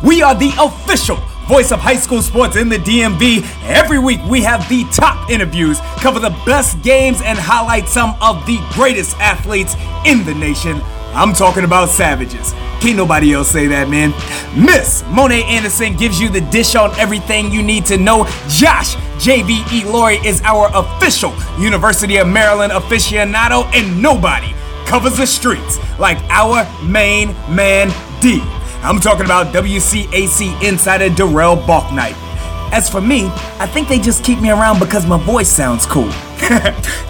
[0.07, 1.17] We are the official
[1.49, 3.43] voice of high school sports in the DMV.
[3.65, 8.47] Every week we have the top interviews, cover the best games, and highlight some of
[8.47, 9.75] the greatest athletes
[10.07, 10.81] in the nation.
[11.15, 12.55] I'm talking about Savages.
[12.81, 14.11] Can't nobody else say that, man.
[14.57, 18.25] Miss Monet Anderson gives you the dish on everything you need to know.
[18.49, 24.55] Josh JVE Laurie is our official University of Maryland aficionado, and nobody
[24.87, 27.89] covers the streets like our main man
[28.21, 28.41] D.
[28.83, 32.28] I'm talking about WCAC insider Darrell Balknight.
[32.71, 33.27] As for me,
[33.59, 36.11] I think they just keep me around because my voice sounds cool.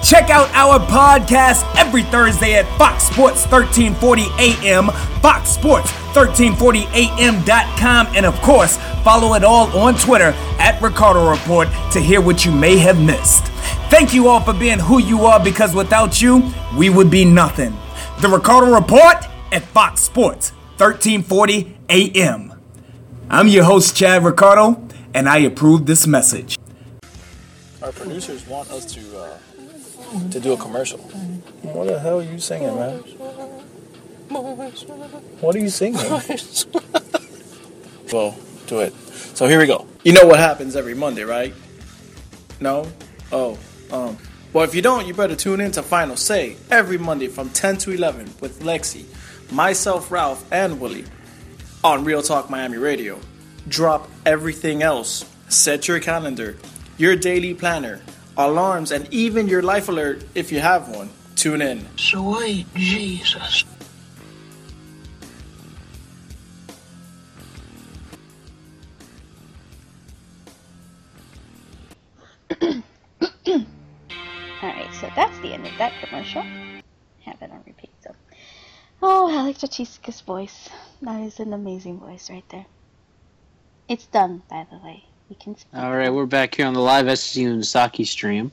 [0.02, 4.86] Check out our podcast every Thursday at Fox Sports 1340 AM,
[5.20, 12.00] Fox Sports 1340am.com, and of course, follow it all on Twitter at Ricardo Report to
[12.00, 13.46] hear what you may have missed.
[13.90, 17.76] Thank you all for being who you are because without you, we would be nothing.
[18.20, 19.16] The Ricardo Report
[19.52, 22.52] at Fox Sports 1340 AM.
[23.30, 26.58] I'm your host, Chad Ricardo, and I approve this message.
[27.82, 29.38] Our producers want us to uh,
[30.30, 30.98] to do a commercial.
[30.98, 32.98] What the hell are you singing, man?
[35.40, 36.00] What are you singing?
[38.12, 38.36] well,
[38.66, 38.94] do it.
[39.34, 39.86] So here we go.
[40.04, 41.54] You know what happens every Monday, right?
[42.60, 42.86] No?
[43.32, 43.58] Oh,
[43.90, 44.18] um.
[44.52, 47.76] Well, if you don't, you better tune in to Final Say every Monday from 10
[47.78, 49.04] to 11 with Lexi,
[49.52, 51.04] myself, Ralph, and Willie
[51.84, 53.20] on Real Talk Miami Radio.
[53.66, 55.24] Drop everything else.
[55.48, 56.56] Set your calendar,
[56.96, 58.00] your daily planner,
[58.36, 61.10] alarms, and even your life alert if you have one.
[61.36, 61.86] Tune in.
[61.96, 63.64] Sweet Jesus.
[74.62, 76.42] Alright, so that's the end of that commercial.
[77.22, 78.14] Have it on repeat, so.
[79.00, 80.68] Oh, Alex Chachisca's voice.
[81.02, 82.66] That is an amazing voice right there.
[83.88, 85.02] It's done, by the way.
[85.30, 85.72] We can speak.
[85.74, 88.52] All right, we're back here on the live SSU and Saki stream.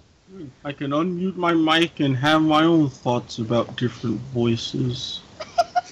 [0.63, 5.19] I can unmute my mic and have my own thoughts about different voices.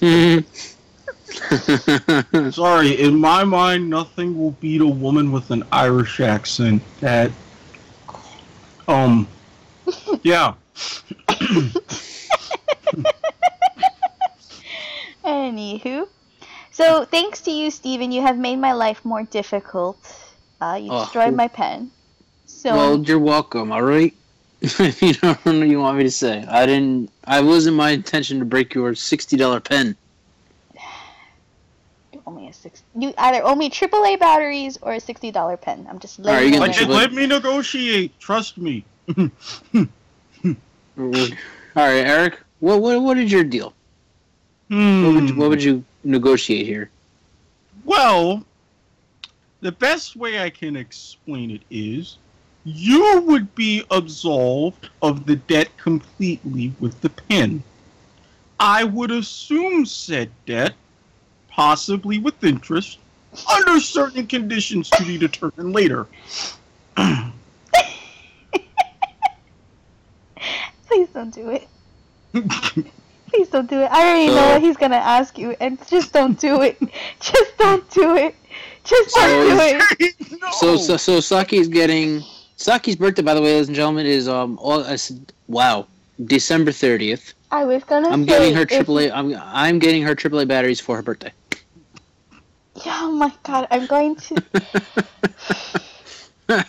[2.50, 6.82] Sorry, in my mind, nothing will beat a woman with an Irish accent.
[7.00, 7.30] That,
[8.88, 9.28] um,
[10.22, 10.54] yeah.
[15.22, 16.08] Anywho.
[16.74, 19.96] So, thanks to you, Steven, you have made my life more difficult.
[20.60, 21.04] Uh, you Oh.
[21.04, 21.92] destroyed my pen.
[22.46, 23.70] So, Well, you're welcome.
[23.70, 24.12] All right.
[25.00, 26.44] you don't know what you want me to say.
[26.48, 27.10] I didn't.
[27.24, 29.94] I wasn't my intention to break your sixty dollar pen.
[32.12, 32.82] you owe me a six.
[32.98, 35.86] You either owe me AAA batteries or a sixty dollar pen.
[35.88, 36.86] I'm just Alright, letting you you.
[36.86, 38.18] Let, let me negotiate.
[38.18, 38.84] Trust me.
[39.16, 39.26] All
[41.76, 42.40] right, Eric.
[42.58, 43.74] What what what is your deal?
[44.70, 45.04] Hmm.
[45.04, 46.90] What would you, what would you negotiate here?
[47.84, 48.44] Well,
[49.60, 52.18] the best way I can explain it is
[52.64, 57.62] you would be absolved of the debt completely with the pen.
[58.58, 60.74] I would assume said debt,
[61.48, 62.98] possibly with interest,
[63.52, 66.06] under certain conditions to be determined later.
[70.86, 71.68] Please don't do it.
[73.34, 73.90] Please don't do it.
[73.90, 76.78] I already know what he's gonna ask you, and just don't do it.
[77.20, 78.36] Just don't do it.
[78.84, 79.58] Just don't do
[79.98, 80.14] it.
[80.40, 80.50] no.
[80.52, 82.22] So so so Saki's getting
[82.56, 83.22] Saki's birthday.
[83.22, 84.96] By the way, ladies and gentlemen, is um all I
[85.48, 85.88] wow
[86.26, 87.34] December thirtieth.
[87.50, 88.28] I was gonna I'm say.
[88.28, 89.10] getting her if- AAA.
[89.12, 91.32] I'm I'm getting her AAA batteries for her birthday.
[92.86, 94.42] Oh my god, I'm going to.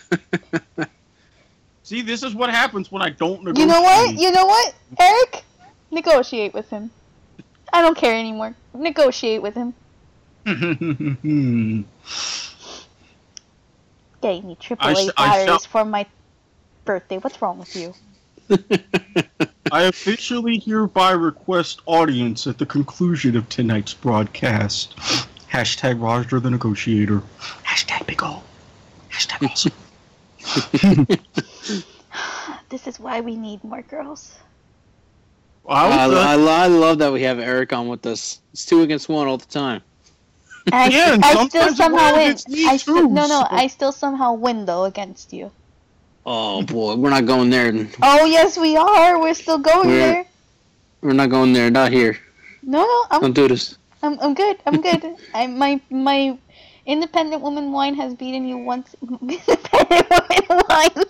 [1.84, 3.68] See, this is what happens when I don't negotiate.
[3.68, 4.14] You know what?
[4.18, 5.44] You know what, Eric?
[5.90, 6.90] Negotiate with him.
[7.72, 8.54] I don't care anymore.
[8.74, 9.74] Negotiate with him.
[10.44, 10.56] Get
[14.20, 16.06] getting me I AAA sh- batteries shall- for my
[16.84, 17.18] birthday.
[17.18, 17.94] What's wrong with you?
[19.72, 24.96] I officially hereby request audience at the conclusion of tonight's broadcast.
[25.50, 27.22] Hashtag Roger the Negotiator.
[27.64, 28.42] Hashtag Big O.
[29.10, 29.72] Hashtag awesome.
[32.68, 34.38] This is why we need more girls.
[35.68, 38.40] I I, was, uh, I, I love that we have Eric on with us.
[38.52, 39.82] It's two against one all the time.
[40.72, 42.36] I, Yeah, and I still somehow win.
[42.66, 45.50] I still, too, no, no, so- I still somehow win though against you.
[46.24, 47.72] Oh boy, we're not going there.
[48.02, 49.20] Oh yes, we are.
[49.20, 50.26] We're still going We're- there.
[51.02, 51.70] We're not going there.
[51.70, 52.18] Not here.
[52.62, 53.78] No, no, I'm, Don't do this.
[54.02, 54.56] I'm, I'm good.
[54.66, 55.16] I'm good.
[55.34, 56.36] I my my
[56.84, 58.94] independent woman wine has beaten you once.
[59.02, 60.10] independent
[60.48, 61.04] woman wine.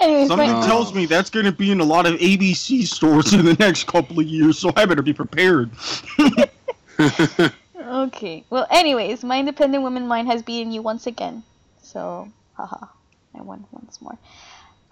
[0.00, 3.32] Anyways, something my, tells me that's going to be in a lot of ABC stores
[3.32, 5.70] in the next couple of years, so I better be prepared.
[7.78, 8.44] okay.
[8.50, 11.42] Well, anyways, my independent woman mind has beaten you once again.
[11.82, 12.86] So, haha,
[13.34, 14.18] I won once more.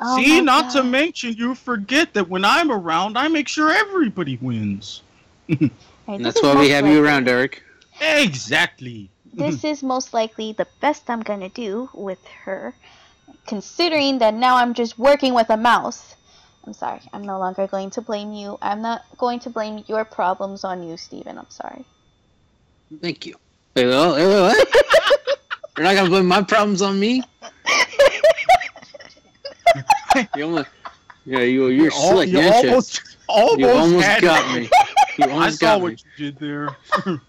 [0.00, 3.70] Oh See, my not to mention, you forget that when I'm around, I make sure
[3.70, 5.02] everybody wins.
[5.50, 5.70] Alright,
[6.22, 7.62] that's why we most have you around, Eric.
[8.00, 9.10] Exactly.
[9.32, 12.74] This is most likely the best I'm gonna do with her,
[13.46, 16.14] considering that now I'm just working with a mouse.
[16.66, 17.00] I'm sorry.
[17.12, 18.58] I'm no longer going to blame you.
[18.62, 21.36] I'm not going to blame your problems on you, Steven.
[21.38, 21.84] I'm sorry.
[23.02, 23.34] Thank you.
[23.76, 24.68] Wait, oh, wait, wait, what?
[25.76, 27.22] You're not gonna blame my problems on me.
[30.36, 30.68] you almost,
[31.26, 32.68] yeah, you you're Al- slick, you aren't you?
[32.70, 34.70] almost, almost, You almost had got me.
[35.18, 35.98] You I saw got what me.
[36.16, 36.76] you did there.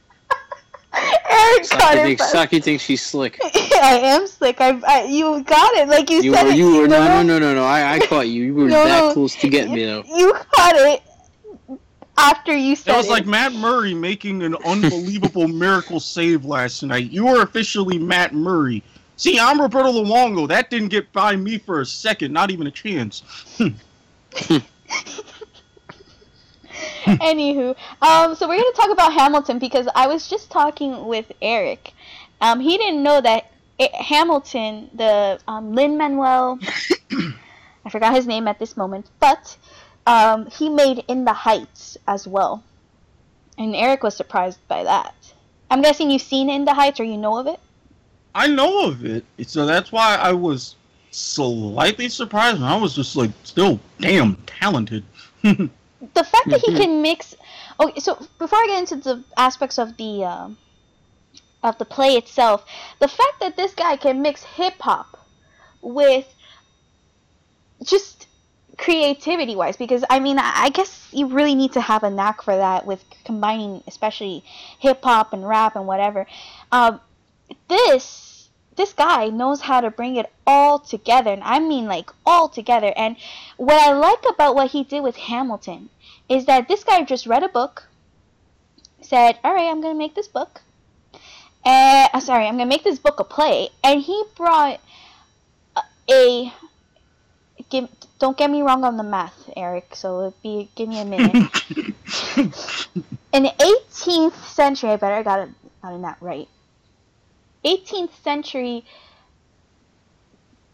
[1.30, 2.04] Eric got Saki it.
[2.04, 3.40] thinks, but- Saki thinks she's slick.
[3.44, 4.62] I am slick.
[4.62, 5.88] I, I you got it.
[5.88, 6.58] Like you, You said were, it.
[6.58, 7.64] you were, no, no, no, no, no.
[7.64, 8.44] I, I caught you.
[8.46, 10.04] You were No, that close to get me, though.
[10.08, 11.02] You caught it
[12.18, 13.12] after you said That was it.
[13.12, 17.12] like Matt Murray making an unbelievable miracle save last night.
[17.12, 18.82] You are officially Matt Murray.
[19.18, 20.48] See, I'm Roberto Luongo.
[20.48, 23.24] That didn't get by me for a second, not even a chance.
[27.22, 31.94] Anywho, um, so we're gonna talk about Hamilton because I was just talking with Eric.
[32.42, 36.58] Um, he didn't know that it, Hamilton, the um, Lin Manuel,
[37.86, 39.56] I forgot his name at this moment, but
[40.08, 42.64] um, he made In the Heights as well,
[43.60, 45.14] and Eric was surprised by that.
[45.70, 47.60] I'm guessing you've seen In the Heights or you know of it.
[48.34, 50.76] I know of it, so that's why I was
[51.12, 52.58] slightly surprised.
[52.58, 55.04] And I was just like, still damn talented.
[56.14, 56.78] the fact that he Mhm.
[56.82, 57.36] can mix
[57.80, 60.58] okay so before i get into the aspects of the um
[61.64, 62.66] of the play itself
[63.00, 65.18] the fact that this guy can mix hip-hop
[65.82, 66.28] with
[67.84, 68.28] just
[68.78, 72.42] creativity wise because i mean i I guess you really need to have a knack
[72.42, 74.44] for that with combining especially
[74.80, 76.26] hip-hop and rap and whatever
[76.72, 77.00] um,
[77.70, 82.50] this this guy knows how to bring it all together and i mean like all
[82.50, 83.16] together and
[83.58, 85.90] what i like about what he did with hamilton
[86.30, 87.88] is that this guy just read a book
[89.02, 90.62] said all right i'm gonna make this book
[91.64, 94.80] and uh, sorry i'm gonna make this book a play and he brought
[95.76, 95.82] a,
[96.12, 96.54] a
[97.70, 97.88] give,
[98.20, 101.36] don't get me wrong on the math eric so it'd be give me a minute.
[103.34, 105.50] In the 18th century i better got it
[105.86, 106.48] gotten that right.
[107.64, 108.84] 18th century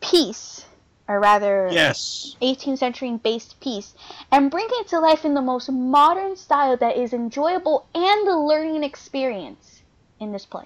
[0.02, 0.66] piece,
[1.08, 2.36] or rather, Yes.
[2.42, 3.94] 18th century based piece,
[4.32, 8.38] and bring it to life in the most modern style that is enjoyable and a
[8.38, 9.82] learning experience
[10.20, 10.66] in this play.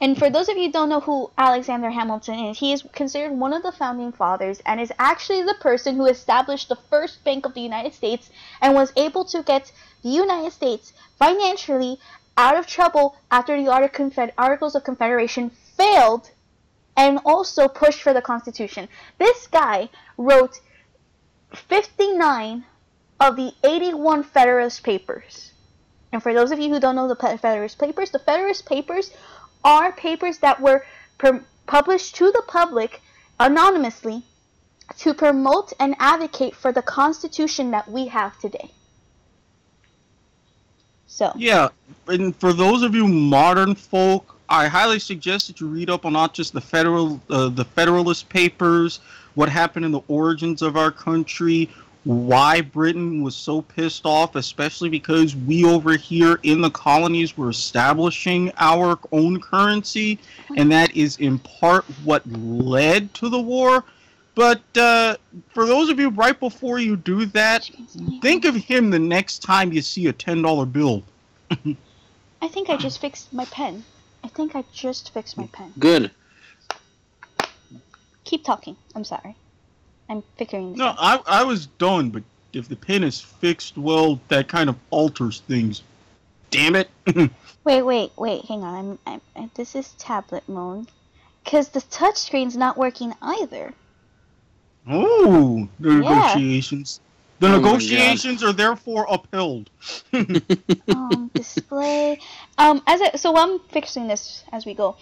[0.00, 3.32] And for those of you who don't know who Alexander Hamilton is, he is considered
[3.32, 7.46] one of the founding fathers and is actually the person who established the first bank
[7.46, 8.28] of the United States
[8.60, 9.70] and was able to get
[10.02, 12.00] the United States financially
[12.36, 13.70] out of trouble after the
[14.36, 16.30] Articles of Confederation failed
[16.96, 18.88] and also pushed for the Constitution.
[19.18, 20.60] This guy wrote
[21.54, 22.64] 59
[23.20, 25.52] of the 81 Federalist Papers.
[26.12, 29.10] And for those of you who don't know the Federalist Papers, the Federalist Papers
[29.64, 30.84] are papers that were
[31.66, 33.00] published to the public
[33.38, 34.22] anonymously
[34.98, 38.70] to promote and advocate for the Constitution that we have today.
[41.06, 41.68] So, Yeah,
[42.08, 46.12] and for those of you modern folk, I highly suggest that you read up on
[46.12, 49.00] not just the federal, uh, the Federalist Papers,
[49.34, 51.70] what happened in the origins of our country,
[52.04, 57.48] why Britain was so pissed off, especially because we over here in the colonies were
[57.48, 60.18] establishing our own currency,
[60.54, 63.84] and that is in part what led to the war.
[64.34, 65.16] But uh,
[65.54, 67.70] for those of you right before you do that,
[68.20, 71.04] think of him the next time you see a ten dollar bill.
[72.42, 73.82] I think I just fixed my pen.
[74.24, 75.72] I think I just fixed my pen.
[75.78, 76.10] Good.
[78.24, 78.76] Keep talking.
[78.94, 79.34] I'm sorry.
[80.08, 80.96] I'm figuring this No, out.
[80.98, 82.22] I I was done, but
[82.52, 85.82] if the pen is fixed, well, that kind of alters things.
[86.50, 86.90] Damn it!
[87.64, 88.44] Wait, wait, wait.
[88.46, 88.98] Hang on.
[89.06, 89.50] I'm, I'm.
[89.54, 90.88] This is tablet mode.
[91.44, 93.72] Cause the touchscreen's not working either.
[94.88, 96.00] oh, the Yeah.
[96.00, 97.00] negotiations.
[97.42, 99.68] The Oh negotiations are therefore upheld.
[100.14, 102.20] um, display.
[102.56, 104.96] Um, as I, so I'm fixing this as we go.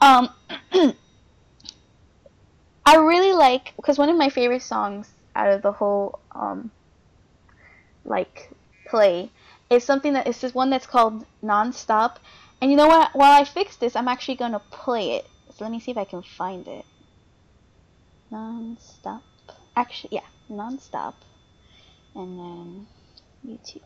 [0.00, 0.30] Um,
[2.86, 6.70] I really like because one of my favorite songs out of the whole um,
[8.06, 8.50] like
[8.86, 9.30] play
[9.68, 12.16] is something that is this one that's called Nonstop.
[12.62, 13.10] And you know what?
[13.12, 15.26] While I fix this, I'm actually gonna play it.
[15.50, 16.86] So let me see if I can find it.
[18.32, 19.20] Nonstop.
[19.76, 21.12] Actually, yeah, Nonstop.
[22.14, 22.86] And then
[23.46, 23.82] YouTube.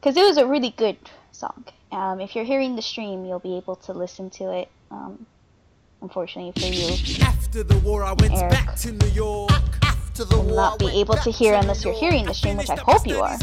[0.00, 0.96] Because it was a really good
[1.32, 1.64] song.
[1.90, 4.68] Um, if you're hearing the stream, you'll be able to listen to it.
[4.90, 5.26] Um,
[6.00, 8.50] unfortunately for you, After the war, I went Eric.
[8.52, 9.50] back to New York.
[9.82, 12.70] After the will war, not be able to hear unless you're hearing the stream, which
[12.70, 13.36] I hope you are.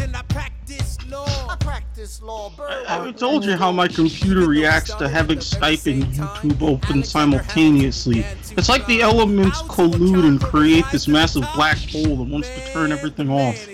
[1.53, 2.51] I practice law.
[2.59, 3.09] I.
[3.09, 8.25] I told you how my computer reacts to having Skype and YouTube open simultaneously.
[8.57, 12.91] It's like the elements collude and create this massive black hole that wants to turn
[12.91, 13.67] everything off.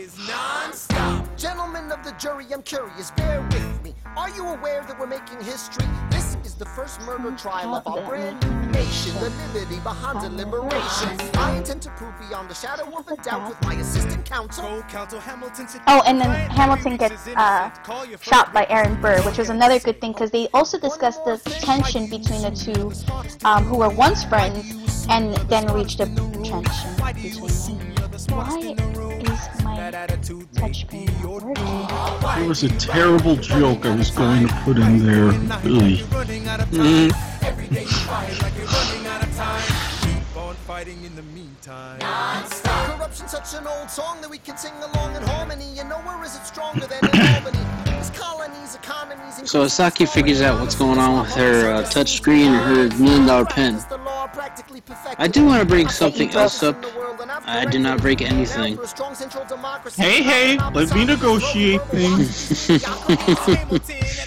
[1.37, 3.11] Gentlemen of the jury, I'm curious.
[3.11, 3.95] Bear with me.
[4.17, 5.85] Are you aware that we're making history?
[6.59, 9.13] This is the first murder trial of our brand new nation.
[9.15, 11.09] The liberty behind deliberation.
[11.35, 14.81] I intend to prove beyond the shadow of a doubt with my assistant counsel.
[14.81, 15.67] Hamilton.
[15.87, 17.71] Oh, and then Hamilton gets uh,
[18.21, 22.09] shot by Aaron Burr, which was another good thing because they also discussed the tension
[22.09, 22.91] between the two,
[23.45, 26.07] um, who were once friends, and then reached a
[26.43, 27.95] tension between them.
[28.35, 28.75] Why
[29.79, 32.35] is my touchscreen not working?
[32.39, 35.31] There was a terrible joke I was going to put in there.
[35.63, 35.97] Really.
[36.71, 37.11] Mm.
[41.69, 42.97] Fighting in the meantime.
[42.97, 45.79] Corruption such an old song that we can sing along in harmony.
[45.79, 47.59] And nowhere is it stronger than in Albany.
[47.85, 52.47] These colonies, economies, and So Asaki figures out what's going on with her uh, touchscreen
[52.47, 53.79] and her million dollar pen.
[55.17, 56.77] I do want to bring something else up.
[57.45, 58.77] I did not break anything.
[59.95, 62.69] Hey, hey, let me negotiate things.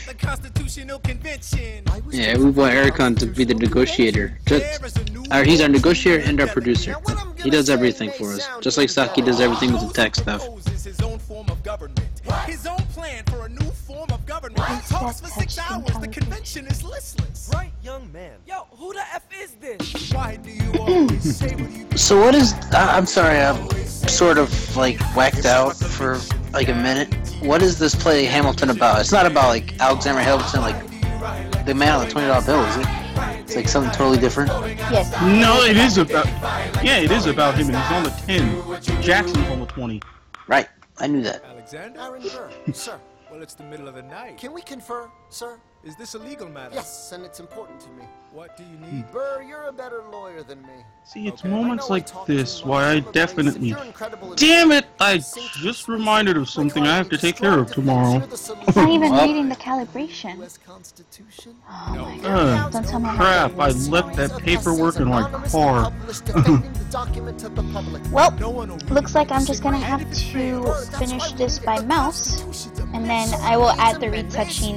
[2.12, 4.38] Yeah, we want Ericon to be the negotiator.
[4.44, 4.82] Just,
[5.30, 6.94] uh, he's our negotiator and our producer.
[7.38, 10.46] He does everything for us, just like Saki does everything with the tech stuff.
[12.46, 14.58] His own plan for a new form of government.
[14.88, 15.84] Talks for six hours.
[16.00, 17.50] The convention is listless.
[17.52, 18.38] Right, young man.
[18.46, 20.12] Yo, who the F is this?
[20.12, 22.52] Why do you always say what So what is?
[22.72, 23.68] I I'm sorry, I'm
[24.08, 26.18] sort of like whacked out for
[26.52, 27.12] like a minute.
[27.42, 29.00] What is this play Hamilton about?
[29.00, 32.76] It's not about like Alexander Hamilton, like the man on the twenty dollar bill, is
[32.76, 33.01] it?
[33.52, 34.48] It's like something totally different.
[34.78, 35.12] Yes.
[35.20, 36.24] No, it is about.
[36.82, 39.02] Yeah, it is about him, and he's on the 10.
[39.02, 40.00] Jackson's on the 20.
[40.48, 41.44] Right, I knew that.
[41.44, 42.00] Alexander?
[42.00, 42.98] Aaron Burr, sir.
[43.30, 44.38] Well, it's the middle of the night.
[44.38, 45.60] Can we confer, sir?
[45.84, 46.76] Is this a legal matter?
[46.76, 48.04] Yes, and it's important to me.
[48.32, 49.12] What do you need?
[49.12, 50.72] Burr, you're a better lawyer than me.
[51.04, 53.74] See, it's moments like this why I definitely.
[54.36, 54.86] Damn it!
[54.98, 58.22] I just reminded of something I have to take care of tomorrow.
[58.24, 60.48] It's not even reading the calibration.
[60.66, 62.24] Oh my god.
[62.24, 65.92] Uh, Don't tell me crap, I left that paperwork in my car.
[68.12, 68.30] Well,
[68.88, 72.42] looks like I'm just gonna have to finish this by mouse,
[72.94, 74.76] and then I will add the retouching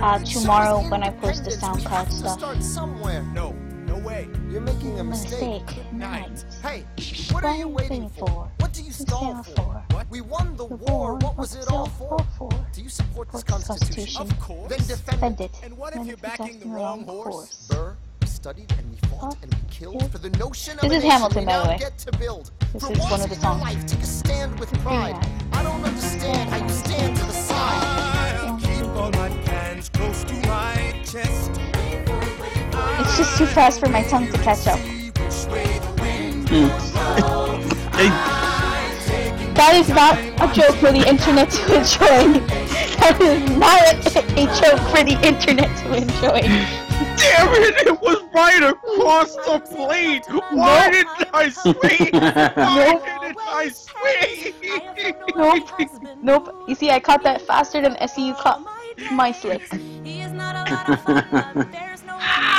[0.00, 2.77] uh, tomorrow when I post the SoundCloud stuff.
[2.82, 3.22] Somewhere.
[3.34, 3.50] No,
[3.86, 4.28] no way.
[4.48, 5.64] You're making a mistake.
[5.64, 5.92] Mistake.
[5.92, 6.44] Night.
[6.62, 6.84] Hey,
[7.32, 8.48] What are you waiting for?
[8.60, 9.82] what do you stall for?
[10.10, 11.16] We won the war.
[11.16, 12.24] What was it all for?
[12.72, 14.22] Do you support this constitution?
[14.22, 14.68] Of course.
[14.70, 15.50] Then defend Defend it.
[15.54, 15.64] it.
[15.64, 17.34] And what if you're backing the wrong wrong horse?
[17.34, 17.66] horse?
[17.68, 20.96] Burr, we studied and we fought and we killed for the notion of This a
[20.98, 21.78] is nation Hamilton, we by the now way.
[21.78, 22.52] get to build.
[22.72, 23.60] This For is one once of the songs.
[23.60, 25.16] life, take a stand with pride.
[25.52, 28.36] I don't understand how you stand to the side.
[28.46, 31.50] I'll keep all my plans close to my chest.
[33.00, 34.78] It's just too fast for my tongue to catch up.
[36.48, 36.68] Hmm.
[39.54, 42.40] That is not a joke for the internet to enjoy.
[42.98, 44.06] That is not
[44.36, 46.40] a joke for the internet to enjoy.
[47.18, 47.74] Damn it!
[47.86, 50.26] It was right across the plate!
[50.50, 51.74] Why didn't I swing?
[51.74, 54.54] Why didn't I swing?
[55.36, 55.68] Nope.
[56.22, 56.64] Nope.
[56.68, 58.62] You see, I caught that faster than SEU caught
[59.12, 59.62] my slip.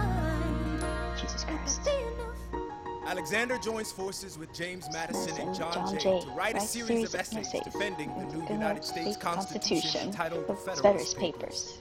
[3.11, 6.87] Alexander joins forces with James Madison and John, John Jay, Jay to write a series,
[6.87, 11.79] series of essays, essays defending the new United, States Constitution, Constitution titled The Federalist Papers.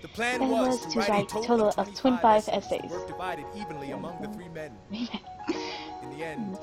[0.00, 2.90] The plan was, to write a total, of 25 essays, essays.
[3.06, 4.72] divided evenly among the three men.
[4.90, 6.58] in the end,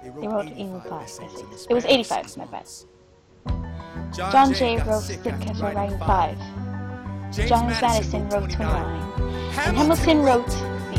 [0.00, 1.32] they wrote, they wrote 85, 85 essays.
[1.32, 1.66] essays.
[1.68, 2.68] It was 85, my bad.
[4.14, 6.38] John, John Jay, Jay wrote the after writing 5.
[7.32, 9.20] James John Madison wrote 29.
[9.58, 10.46] And Hamilton wrote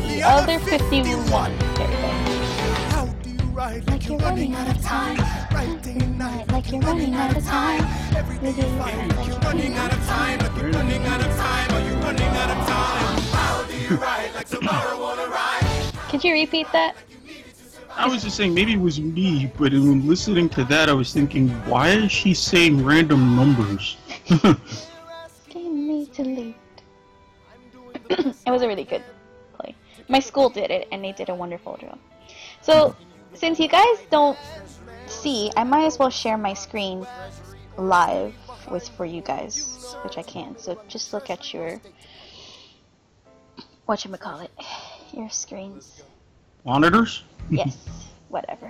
[0.09, 1.57] the other 51.
[1.57, 2.09] 51
[3.60, 5.18] right like you're running out of time.
[5.53, 7.84] Right day and night like you're running out of time.
[8.15, 10.40] Every day you fight like you're running out of time.
[10.40, 11.69] Like you're running out of time.
[11.76, 13.22] Are you running out of time?
[13.36, 15.91] How do you ride like tomorrow won't arrive?
[16.07, 16.95] Could you repeat that?
[17.98, 21.11] I was just saying maybe it was me, but in listening to that, I was
[21.11, 23.98] thinking, why is she saying random numbers?
[24.30, 24.57] it
[28.48, 29.03] was a really good
[29.57, 29.76] play.
[30.07, 31.99] My school did it, and they did a wonderful job.
[32.61, 32.95] So
[33.39, 34.37] since you guys don't
[35.07, 37.07] see, I might as well share my screen
[37.77, 38.33] live
[38.69, 40.57] with for you guys, which I can.
[40.57, 41.79] So just look at your
[43.85, 44.51] what you call it,
[45.13, 46.03] your screens.
[46.65, 47.23] Monitors?
[47.49, 47.77] Yes,
[48.27, 48.69] whatever.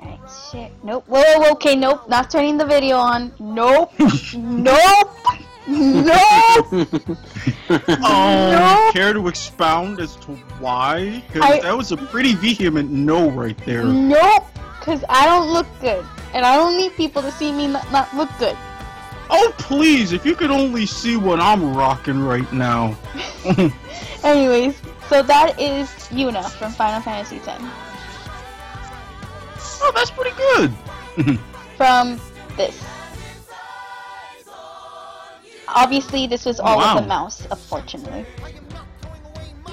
[0.00, 0.20] Alright,
[0.52, 0.70] share.
[0.84, 1.04] Nope.
[1.08, 2.08] Whoa, okay, nope.
[2.08, 3.32] Not turning the video on.
[3.40, 3.92] Nope.
[4.34, 5.10] nope.
[5.68, 6.88] Nope.
[7.68, 10.96] Um, care to expound as to why?
[10.96, 13.84] I- Because that was a pretty vehement no right there.
[13.84, 14.44] Nope.
[14.78, 16.04] Because I don't look good.
[16.34, 18.56] And I don't need people to see me not, not look good.
[19.30, 22.96] Oh, please, if you could only see what I'm rocking right now.
[24.22, 27.62] Anyways, so that is Yuna from Final Fantasy X.
[29.82, 31.38] Oh, that's pretty good.
[31.76, 32.20] From
[32.56, 32.80] this.
[35.68, 36.94] Obviously, this was all Wow.
[36.96, 38.24] with a mouse, unfortunately.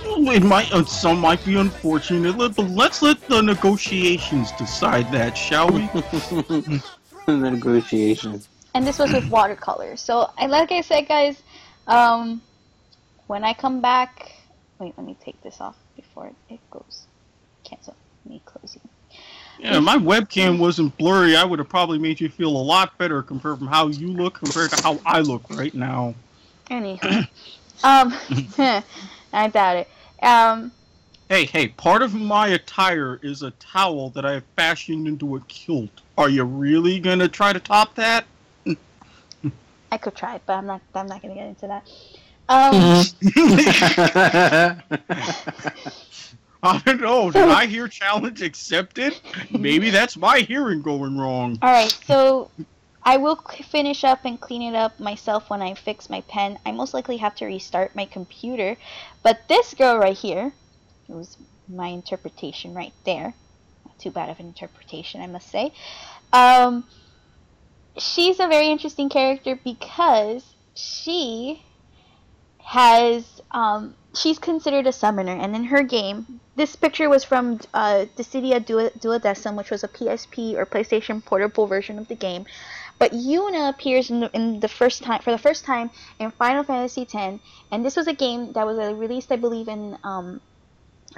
[0.05, 5.69] It might, uh, some might be unfortunate, but let's let the negotiations decide that, shall
[5.69, 5.87] we?
[5.93, 6.81] the
[7.27, 8.47] negotiations.
[8.73, 9.95] And this was with watercolor.
[9.95, 11.41] So, I like I said, guys,
[11.87, 12.41] um,
[13.27, 14.31] when I come back,
[14.79, 17.07] wait, let me take this off before it goes.
[17.63, 17.95] Cancel.
[18.25, 18.82] Let Me closing.
[19.63, 23.23] Yeah, my webcam wasn't blurry, I would have probably made you feel a lot better
[23.23, 26.13] compared from how you look compared to how I look right now.
[26.69, 27.25] Anywho,
[27.83, 28.13] um,
[29.33, 29.87] I doubt it.
[30.21, 30.73] Um,
[31.29, 35.39] Hey, hey, part of my attire is a towel that I have fashioned into a
[35.47, 36.01] kilt.
[36.17, 38.25] Are you really gonna try to top that?
[39.91, 40.81] I could try but I'm not.
[40.93, 41.85] I'm not gonna get into that.
[42.49, 43.05] Um,
[46.65, 47.29] I don't know.
[47.29, 49.19] Did I hear challenge accepted?
[49.51, 51.59] Maybe that's my hearing going wrong.
[51.61, 52.49] all right, so
[53.03, 56.57] I will finish up and clean it up myself when I fix my pen.
[56.65, 58.77] I most likely have to restart my computer,
[59.23, 60.53] but this girl right here,
[61.09, 61.35] it was
[61.67, 63.33] my interpretation right there.
[63.85, 65.73] Not too bad of an interpretation, I must say.
[66.31, 66.85] Um,
[67.97, 70.45] she's a very interesting character because
[70.75, 71.61] she
[72.59, 78.05] has um, she's considered a summoner, and in her game, this picture was from uh,
[78.15, 82.45] Dissidia Dua- Duodecim, which was a PSP or PlayStation portable version of the game.
[82.99, 86.63] But Yuna appears in the, in the first time for the first time in Final
[86.63, 87.39] Fantasy X,
[87.71, 90.41] and this was a game that was uh, released, I believe, in um,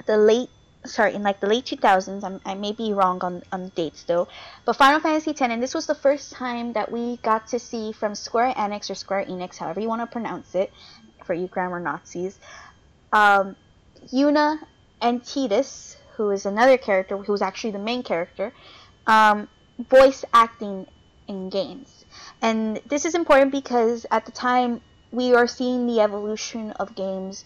[0.06, 0.48] the late
[0.84, 4.28] sorry in like the late 2000s I'm, i may be wrong on, on dates though
[4.64, 7.90] but final fantasy x and this was the first time that we got to see
[7.92, 10.72] from square enix or square enix however you want to pronounce it
[11.24, 12.38] for you grammar nazis
[13.16, 13.56] um,
[14.12, 14.48] yuna
[15.00, 18.52] and tidus who is another character who's actually the main character
[19.06, 19.48] um,
[19.96, 20.86] voice acting
[21.28, 22.04] in games
[22.42, 24.80] and this is important because at the time
[25.10, 27.44] we are seeing the evolution of games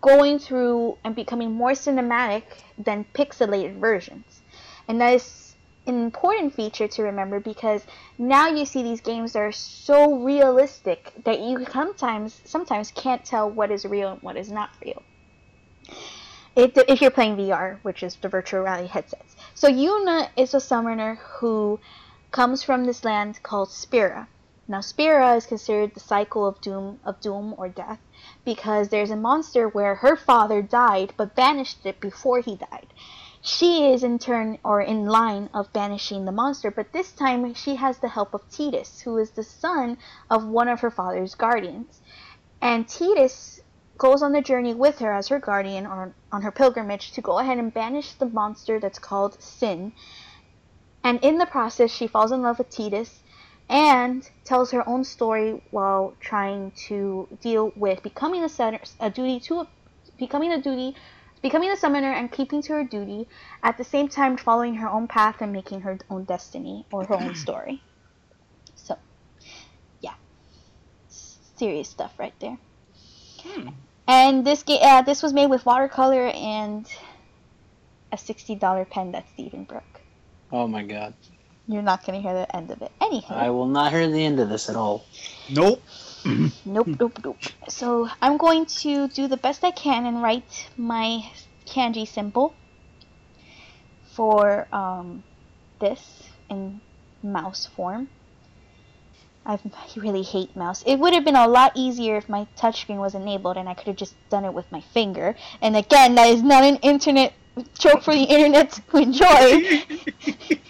[0.00, 2.44] going through and becoming more cinematic
[2.78, 4.40] than pixelated versions.
[4.88, 5.49] And that is
[5.86, 7.84] an important feature to remember because
[8.18, 13.50] now you see these games that are so realistic that you sometimes sometimes can't tell
[13.50, 15.02] what is real and what is not real.
[16.56, 19.36] If, if you're playing VR, which is the virtual reality headsets.
[19.54, 21.80] So Yuna is a summoner who
[22.30, 24.28] comes from this land called Spira.
[24.68, 27.98] Now Spira is considered the cycle of doom of doom or death
[28.44, 32.86] because there's a monster where her father died but banished it before he died.
[33.42, 37.76] She is in turn or in line of banishing the monster, but this time she
[37.76, 39.96] has the help of Tidus, who is the son
[40.28, 42.02] of one of her father's guardians.
[42.60, 43.60] And Tidus
[43.96, 47.38] goes on the journey with her as her guardian on, on her pilgrimage to go
[47.38, 49.92] ahead and banish the monster that's called Sin.
[51.02, 53.20] And in the process, she falls in love with Tidus
[53.70, 59.66] and tells her own story while trying to deal with becoming a, a duty to
[60.18, 60.94] becoming a duty
[61.42, 63.26] becoming a summoner and keeping to her duty
[63.62, 67.14] at the same time following her own path and making her own destiny or her
[67.14, 67.82] own story.
[68.76, 68.98] So
[70.00, 70.14] yeah.
[71.08, 72.58] Serious stuff right there.
[74.06, 76.86] And this ga- uh, this was made with watercolor and
[78.12, 80.00] a $60 pen that Steven broke.
[80.52, 81.14] Oh my god.
[81.68, 82.90] you're not going to hear the end of it.
[83.00, 85.04] Anyhow I will not hear the end of this at all.
[85.48, 85.80] Nope.
[86.24, 87.38] Nope, nope, nope.
[87.68, 91.30] So I'm going to do the best I can and write my
[91.66, 92.54] kanji symbol
[94.12, 95.22] for um,
[95.80, 96.80] this in
[97.22, 98.08] mouse form.
[99.46, 99.58] I
[99.96, 100.82] really hate mouse.
[100.86, 103.86] It would have been a lot easier if my touchscreen was enabled and I could
[103.86, 105.34] have just done it with my finger.
[105.62, 107.32] And again, that is not an internet
[107.78, 109.82] joke for the internet to enjoy.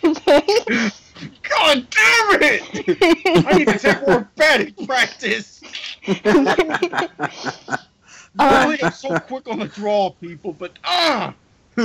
[0.04, 0.42] okay?
[1.42, 2.62] God damn it!
[3.46, 5.60] I need to take more batting practice.
[8.38, 11.34] Really, I'm so quick on the draw, people, but ah!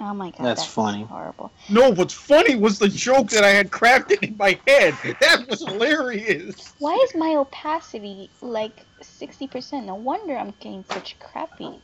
[0.00, 1.02] Oh my god, That's funny.
[1.04, 1.50] horrible.
[1.68, 4.94] No, what's funny was the joke that I had crafted in my head.
[5.20, 6.72] That was hilarious.
[6.78, 9.84] Why is my opacity like 60%?
[9.84, 11.80] No wonder I'm getting such crappy.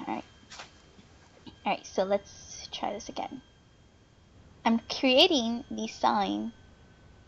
[0.00, 0.24] Alright.
[1.64, 3.40] Alright, so let's try this again.
[4.64, 6.52] I'm creating the sign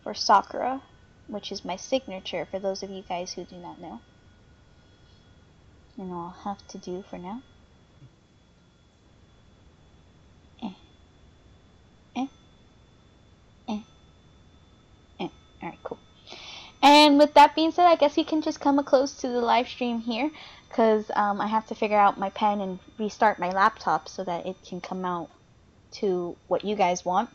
[0.03, 0.83] for Sakura,
[1.29, 4.01] which is my signature for those of you guys who do not know.
[5.97, 7.43] And I'll have to do for now.
[15.69, 15.71] Eh.
[15.71, 15.99] Alright, cool.
[16.83, 19.69] And with that being said, I guess we can just come close to the live
[19.69, 20.31] stream here
[20.69, 24.47] because um, I have to figure out my pen and restart my laptop so that
[24.47, 25.29] it can come out
[25.91, 27.31] to what you guys want.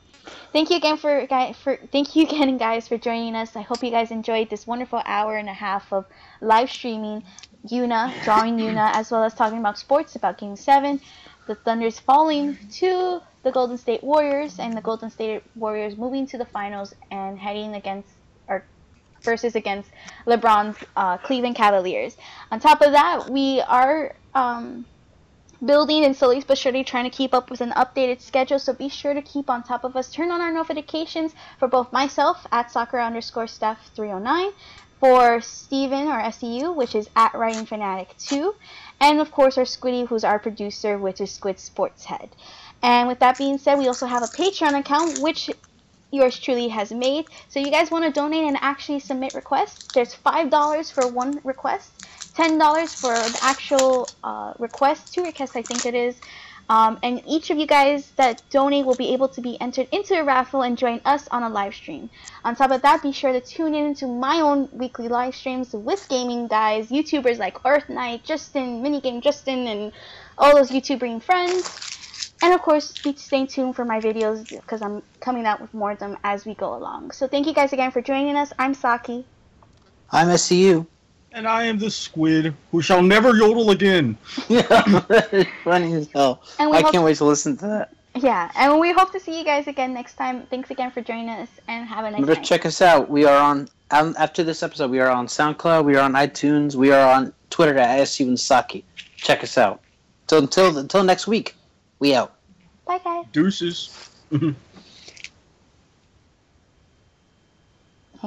[0.53, 1.27] Thank you again for
[1.61, 3.55] for thank you again guys for joining us.
[3.55, 6.05] I hope you guys enjoyed this wonderful hour and a half of
[6.39, 7.23] live streaming
[7.67, 10.99] Yuna, drawing Yuna, as well as talking about sports, about Game 7,
[11.47, 16.37] the Thunder's falling to the Golden State Warriors, and the Golden State Warriors moving to
[16.37, 18.09] the finals and heading against
[18.47, 18.63] or
[19.21, 19.89] versus against
[20.27, 22.17] LeBron's uh, Cleveland Cavaliers.
[22.51, 24.85] On top of that, we are um,
[25.65, 28.59] building and slowly but surely trying to keep up with an updated schedule.
[28.59, 30.11] So be sure to keep on top of us.
[30.11, 34.51] Turn on our notifications for both myself at soccer underscore staff 309,
[35.03, 38.55] for Steven or SEU, which is at Writing Fanatic 2,
[39.01, 42.29] and of course our Squiddy, who's our producer, which is Squid Sports Head.
[42.81, 45.49] And with that being said, we also have a Patreon account, which
[46.13, 47.25] yours truly has made.
[47.49, 49.89] So you guys want to donate and actually submit requests?
[49.93, 51.99] There's five dollars for one request,
[52.33, 56.21] ten dollars for the actual uh, request, two requests I think it is.
[56.69, 60.15] Um, and each of you guys that donate will be able to be entered into
[60.15, 62.09] a raffle and join us on a live stream.
[62.45, 65.73] On top of that, be sure to tune in to my own weekly live streams
[65.73, 69.91] with gaming guys, YouTubers like Earth Knight, Justin, Minigame Justin, and
[70.37, 71.81] all those YouTubering friends.
[72.43, 75.91] And of course, be staying tuned for my videos because I'm coming out with more
[75.91, 77.11] of them as we go along.
[77.11, 78.51] So thank you guys again for joining us.
[78.59, 79.25] I'm Saki.
[80.11, 80.85] I'm SCU.
[81.31, 84.15] And I am the squid who shall never yodel again.
[85.63, 86.43] Funny as hell.
[86.59, 87.93] And I hope- can't wait to listen to that.
[88.15, 90.45] Yeah, and we hope to see you guys again next time.
[90.51, 92.43] Thanks again for joining us and have a nice Remember, night.
[92.43, 93.09] check us out.
[93.09, 94.91] We are on um, after this episode.
[94.91, 95.83] We are on SoundCloud.
[95.83, 96.75] We are on iTunes.
[96.75, 98.83] We are on Twitter at SU and Saki.
[99.15, 99.81] Check us out.
[100.27, 101.55] So until until next week,
[102.03, 102.35] we out.
[102.85, 103.25] Bye, guys.
[103.31, 104.09] Deuces.
[104.31, 104.55] Hang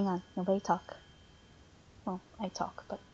[0.07, 0.97] on, nobody talk.
[2.07, 3.06] Well, I talk, but you know.